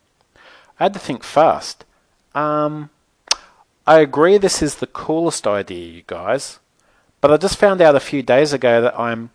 I 0.79 0.85
had 0.85 0.95
to 0.95 1.01
think 1.01 1.25
fast. 1.25 1.85
Um, 2.35 2.91
I 3.87 3.99
agree 3.99 4.39
this 4.39 4.63
is 4.63 4.77
the 4.77 4.87
coolest 4.87 5.47
idea, 5.47 5.87
you 5.87 6.03
guys, 6.07 6.61
but 7.21 7.33
I 7.33 7.37
just 7.37 7.59
found 7.59 7.81
out 7.81 7.97
a 7.97 8.01
few 8.01 8.23
days 8.23 8.53
ago 8.53 8.81
that 8.81 8.99
I'm 8.99 9.31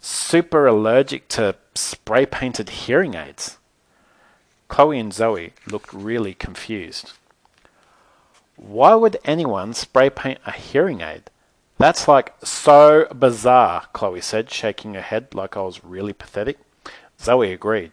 super 0.00 0.66
allergic 0.66 1.28
to 1.28 1.54
spray 1.74 2.26
painted 2.26 2.70
hearing 2.70 3.14
aids. 3.14 3.58
Chloe 4.68 4.98
and 4.98 5.12
Zoe 5.12 5.52
looked 5.70 5.92
really 5.92 6.34
confused. 6.34 7.12
Why 8.58 8.94
would 8.94 9.18
anyone 9.24 9.72
spray 9.72 10.10
paint 10.10 10.40
a 10.44 10.52
hearing 10.52 11.00
aid? 11.00 11.30
That's 11.78 12.08
like 12.08 12.34
so 12.42 13.06
bizarre, 13.14 13.84
Chloe 13.92 14.20
said, 14.20 14.50
shaking 14.50 14.94
her 14.94 15.00
head 15.00 15.32
like 15.32 15.56
I 15.56 15.62
was 15.62 15.84
really 15.84 16.12
pathetic. 16.12 16.58
Zoe 17.20 17.52
agreed. 17.52 17.92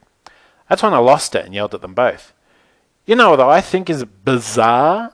That's 0.68 0.82
when 0.82 0.94
I 0.94 0.98
lost 0.98 1.36
it 1.36 1.46
and 1.46 1.54
yelled 1.54 1.76
at 1.76 1.82
them 1.82 1.94
both. 1.94 2.34
You 3.06 3.16
know 3.16 3.30
what 3.30 3.40
I 3.40 3.62
think 3.62 3.90
is 3.90 4.04
bizarre? 4.04 5.14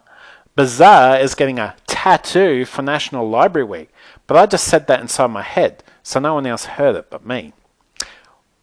Bizarre 0.56 1.20
is 1.20 1.36
getting 1.36 1.60
a 1.60 1.76
tattoo 1.86 2.64
for 2.64 2.82
National 2.82 3.30
Library 3.30 3.68
Week, 3.68 3.90
but 4.28 4.38
I 4.38 4.46
just 4.46 4.66
said 4.66 4.88
that 4.88 5.02
inside 5.02 5.28
my 5.28 5.42
head, 5.42 5.84
so 6.02 6.22
no 6.22 6.36
one 6.36 6.46
else 6.46 6.66
heard 6.66 6.96
it 6.96 7.10
but 7.10 7.26
me. 7.26 7.52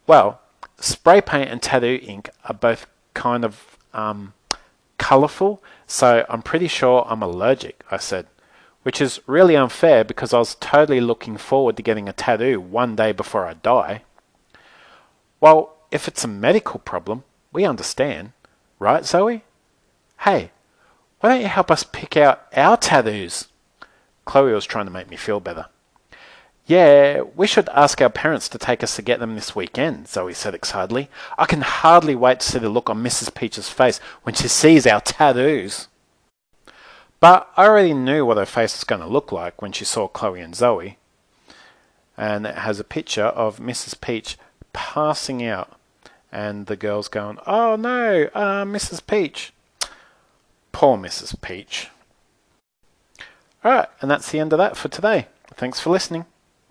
Well, 0.07 0.41
spray 0.79 1.21
paint 1.21 1.51
and 1.51 1.61
tattoo 1.61 1.99
ink 2.01 2.29
are 2.45 2.55
both 2.55 2.87
kind 3.13 3.45
of 3.45 3.77
um, 3.93 4.33
colourful, 4.97 5.61
so 5.89 6.23
I'm 6.29 6.43
pretty 6.43 6.67
sure 6.67 7.03
I'm 7.09 7.23
allergic, 7.23 7.83
I 7.89 7.97
said, 7.97 8.27
which 8.83 9.01
is 9.01 9.19
really 9.25 9.55
unfair 9.55 10.03
because 10.03 10.35
I 10.35 10.37
was 10.37 10.53
totally 10.53 11.01
looking 11.01 11.35
forward 11.35 11.77
to 11.77 11.83
getting 11.83 12.07
a 12.07 12.13
tattoo 12.13 12.61
one 12.61 12.95
day 12.95 13.11
before 13.11 13.47
I 13.47 13.55
die. 13.55 14.03
Well, 15.41 15.75
if 15.89 16.07
it's 16.07 16.23
a 16.23 16.27
medical 16.27 16.79
problem, 16.79 17.23
we 17.51 17.65
understand, 17.65 18.33
right, 18.77 19.03
Zoe? 19.03 19.43
Hey, 20.19 20.51
why 21.21 21.29
don't 21.29 21.41
you 21.41 21.47
help 21.47 21.71
us 21.71 21.83
pick 21.83 22.15
out 22.15 22.43
our 22.55 22.77
tattoos? 22.77 23.47
Chloe 24.25 24.53
was 24.53 24.65
trying 24.65 24.85
to 24.85 24.91
make 24.91 25.09
me 25.09 25.17
feel 25.17 25.39
better. 25.39 25.65
Yeah, 26.69 27.21
we 27.35 27.47
should 27.47 27.67
ask 27.69 27.99
our 27.99 28.11
parents 28.11 28.47
to 28.49 28.59
take 28.59 28.83
us 28.83 28.95
to 28.95 29.01
get 29.01 29.19
them 29.19 29.33
this 29.33 29.55
weekend, 29.55 30.07
Zoe 30.07 30.35
said 30.35 30.53
excitedly. 30.53 31.09
I 31.35 31.47
can 31.47 31.61
hardly 31.61 32.13
wait 32.13 32.41
to 32.41 32.45
see 32.47 32.59
the 32.59 32.69
look 32.69 32.91
on 32.91 33.03
Mrs. 33.03 33.33
Peach's 33.33 33.69
face 33.69 33.99
when 34.21 34.35
she 34.35 34.47
sees 34.47 34.85
our 34.85 35.01
tattoos. 35.01 35.87
But 37.19 37.49
I 37.57 37.65
already 37.65 37.95
knew 37.95 38.23
what 38.23 38.37
her 38.37 38.45
face 38.45 38.77
was 38.77 38.83
going 38.83 39.01
to 39.01 39.07
look 39.07 39.31
like 39.31 39.63
when 39.63 39.71
she 39.71 39.83
saw 39.83 40.07
Chloe 40.07 40.41
and 40.41 40.55
Zoe. 40.55 40.99
And 42.15 42.45
it 42.45 42.53
has 42.53 42.79
a 42.79 42.83
picture 42.83 43.25
of 43.25 43.57
Mrs. 43.57 43.99
Peach 43.99 44.37
passing 44.71 45.43
out, 45.43 45.75
and 46.31 46.67
the 46.67 46.75
girls 46.75 47.07
going, 47.07 47.39
Oh 47.47 47.77
no, 47.77 48.29
uh, 48.35 48.63
Mrs. 48.63 49.01
Peach. 49.07 49.53
Poor 50.71 50.99
Mrs. 50.99 51.41
Peach. 51.41 51.89
Alright, 53.65 53.89
and 54.01 54.11
that's 54.11 54.29
the 54.29 54.39
end 54.39 54.53
of 54.53 54.59
that 54.59 54.77
for 54.77 54.87
today. 54.87 55.25
Thanks 55.55 55.79
for 55.79 55.89
listening. 55.89 56.25